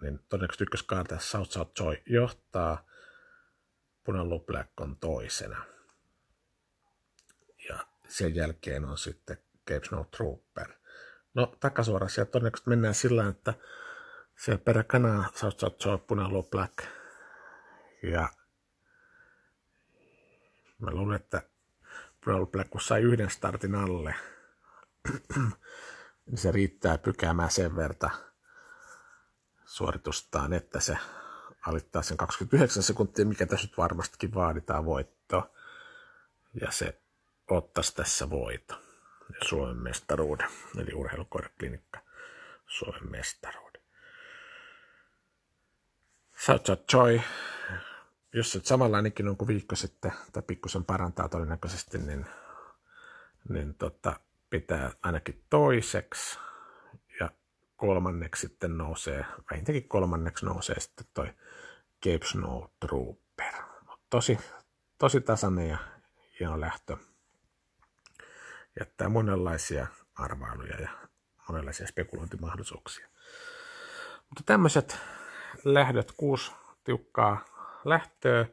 niin 0.01 0.19
todennäköisesti 0.29 0.63
ykköskaarta 0.63 1.19
South 1.19 1.51
South 1.51 1.81
Joy 1.81 1.97
johtaa. 2.05 2.90
Punallu 4.11 4.39
Black 4.39 4.81
on 4.81 4.97
toisena 4.97 5.65
ja 7.69 7.87
sen 8.07 8.35
jälkeen 8.35 8.85
on 8.85 8.97
sitten 8.97 9.37
Cape 9.67 9.85
Snow 9.87 10.05
Trooper. 10.17 10.73
No 11.33 11.55
takasuoraan 11.59 12.09
sieltä 12.09 12.31
todennäköisesti 12.31 12.69
mennään 12.69 12.95
sillä 12.95 13.27
että 13.27 13.53
siellä 14.35 14.61
peräkanaa 14.65 15.31
South 15.35 15.59
South 15.59 15.85
Joy, 15.85 15.97
Punalo 15.97 16.43
Black. 16.43 16.77
Ja 18.03 18.29
mä 20.79 20.91
luulen, 20.91 21.15
että 21.15 21.41
Punalo 22.25 22.45
Black 22.45 22.69
kun 22.69 22.81
sai 22.81 23.01
yhden 23.01 23.29
startin 23.29 23.75
alle, 23.75 24.15
niin 26.25 26.37
se 26.37 26.51
riittää 26.51 26.97
pykäämään 26.97 27.51
sen 27.51 27.75
verta 27.75 28.09
suoritustaan, 29.65 30.53
että 30.53 30.79
se 30.79 30.97
alittaa 31.67 32.01
sen 32.01 32.17
29 32.17 32.83
sekuntia, 32.83 33.25
mikä 33.25 33.45
tässä 33.45 33.67
nyt 33.67 33.77
varmastikin 33.77 34.33
vaaditaan 34.33 34.85
voittoa. 34.85 35.49
Ja 36.61 36.71
se 36.71 37.01
ottaisi 37.49 37.95
tässä 37.95 38.29
voito. 38.29 38.81
Suomen 39.47 39.77
mestaruuden, 39.77 40.47
eli 40.77 40.93
urheilukoiraklinikka 40.93 41.99
Suomen 42.67 43.11
mestaruuden. 43.11 43.81
South 46.37 46.71
Choi, 46.89 47.21
jos 48.33 48.51
se 48.51 48.59
samanlainenkin 48.63 49.27
on 49.27 49.37
kuin 49.37 49.47
viikko 49.47 49.75
sitten, 49.75 50.11
tai 50.31 50.43
pikkusen 50.43 50.85
parantaa 50.85 51.29
todennäköisesti, 51.29 51.97
niin, 51.97 52.25
niin 53.49 53.73
tota, 53.73 54.19
pitää 54.49 54.91
ainakin 55.03 55.43
toiseksi, 55.49 56.39
ja 57.19 57.29
kolmanneksi 57.75 58.41
sitten 58.41 58.77
nousee, 58.77 59.25
vähintäänkin 59.51 59.89
kolmanneksi 59.89 60.45
nousee 60.45 60.79
sitten 60.79 61.05
toi 61.13 61.33
Cape 62.05 62.25
Snow 62.25 62.63
Trooper. 62.79 63.53
Tosi, 64.09 64.37
tosi 64.97 65.21
tasainen 65.21 65.69
ja 65.69 65.77
hieno 66.39 66.59
lähtö 66.59 66.97
jättää 68.79 69.09
monenlaisia 69.09 69.87
arvailuja 70.15 70.81
ja 70.81 70.89
monenlaisia 71.49 71.87
spekulointimahdollisuuksia. 71.87 73.07
Mutta 74.29 74.43
tämmöiset 74.45 74.97
lähdöt, 75.63 76.11
kuusi 76.11 76.51
tiukkaa 76.83 77.45
lähtöä, 77.85 78.45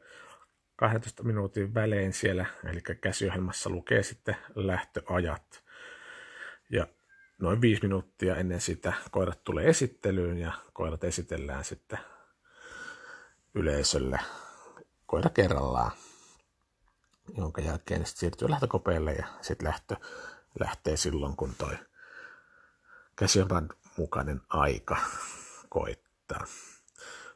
12 0.75 1.23
minuutin 1.23 1.73
välein 1.73 2.13
siellä, 2.13 2.45
eli 2.63 2.81
käsiohjelmassa 2.81 3.69
lukee 3.69 4.03
sitten 4.03 4.35
lähtöajat. 4.55 5.63
Ja 6.69 6.87
noin 7.39 7.61
viisi 7.61 7.81
minuuttia 7.81 8.35
ennen 8.35 8.61
sitä 8.61 8.93
koirat 9.11 9.43
tulee 9.43 9.69
esittelyyn 9.69 10.37
ja 10.37 10.51
koirat 10.73 11.03
esitellään 11.03 11.63
sitten 11.63 11.99
yleisölle 13.59 14.19
koira 15.05 15.29
kerrallaan 15.29 15.91
jonka 17.37 17.61
jälkeen 17.61 18.05
sitten 18.05 18.19
siirtyy 18.19 18.49
lähtökopeille 18.49 19.13
ja 19.13 19.27
sitten 19.41 19.67
lähtö 19.67 19.95
lähtee 20.59 20.97
silloin, 20.97 21.35
kun 21.35 21.55
toi 21.57 21.77
käsiopan 23.15 23.69
mukainen 23.97 24.41
aika 24.49 24.97
koittaa. 25.69 26.45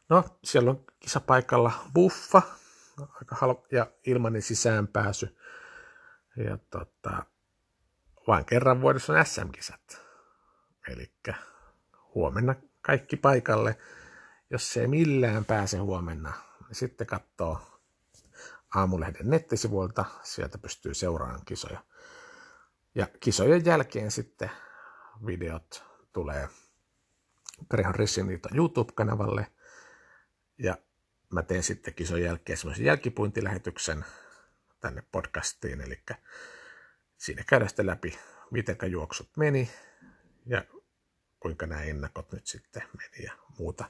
No, 0.10 0.24
siellä 0.44 0.72
on 0.72 0.86
kisapaikalla 1.00 1.72
buffa 1.94 2.42
aika 3.00 3.36
hal- 3.36 3.68
ja 3.72 3.88
ilmanen 4.06 4.42
sisäänpääsy. 4.42 5.38
Ja 6.38 6.58
tota, 6.70 7.26
vain 8.28 8.46
kerran 8.46 8.82
vuodessa 8.82 9.14
on 9.14 9.26
SM-kisat. 9.26 10.02
Eli 10.88 11.14
huomenna 12.16 12.56
kaikki 12.82 13.18
paikalle. 13.18 13.78
Jos 14.54 14.74
se 14.74 14.82
ei 14.82 14.88
millään 14.88 15.46
pääse 15.46 15.78
huomenna, 15.78 16.34
niin 16.68 16.76
sitten 16.76 17.08
katsoo 17.08 17.62
Aamulehden 18.76 19.30
nettisivuilta. 19.30 20.06
Sieltä 20.24 20.58
pystyy 20.58 20.94
seuraamaan 20.94 21.46
kisoja. 21.46 21.84
Ja 22.96 23.08
kisojen 23.20 23.66
jälkeen 23.66 24.12
sitten 24.12 24.52
videot 25.26 25.84
tulee 26.14 26.50
Grehon 27.70 27.96
Rissinliiton 27.96 28.58
YouTube-kanavalle. 28.58 29.48
Ja 30.58 30.78
mä 31.30 31.44
teen 31.44 31.64
sitten 31.64 31.94
kisojen 31.94 32.26
jälkeen 32.26 32.58
semmoisen 32.58 32.86
jälkipuintilähetyksen 32.86 34.06
tänne 34.80 35.04
podcastiin. 35.12 35.82
Eli 35.82 36.04
siinä 37.18 37.44
käydään 37.44 37.70
sitten 37.70 37.88
läpi, 37.88 38.20
miten 38.52 38.78
juoksut 38.92 39.30
meni 39.38 39.72
ja 40.46 40.66
kuinka 41.40 41.66
nämä 41.66 41.84
ennakot 41.84 42.32
nyt 42.32 42.48
sitten 42.48 42.84
meni 42.98 43.26
ja 43.26 43.34
muuta 43.60 43.86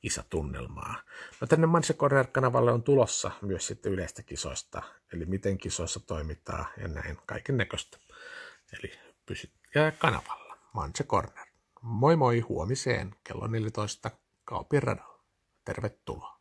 kisatunnelmaa. 0.00 1.02
No 1.40 1.46
tänne 1.46 1.66
Manse 1.66 1.94
kanavalle 2.32 2.72
on 2.72 2.82
tulossa 2.82 3.30
myös 3.42 3.66
sitten 3.66 3.92
yleistä 3.92 4.22
kisoista, 4.22 4.82
eli 5.12 5.26
miten 5.26 5.58
kisoissa 5.58 6.00
toimitaan 6.00 6.66
ja 6.76 6.88
näin 6.88 7.18
kaiken 7.26 7.56
näköistä. 7.56 7.98
Eli 8.72 8.92
pysyt 9.26 9.52
kanavalla, 9.98 10.58
Manse 10.74 11.04
Corner. 11.04 11.46
Moi 11.82 12.16
moi 12.16 12.40
huomiseen 12.40 13.14
kello 13.24 13.46
14 13.46 14.10
Kaupin 14.44 14.82
radalla. 14.82 15.24
Tervetuloa. 15.64 16.39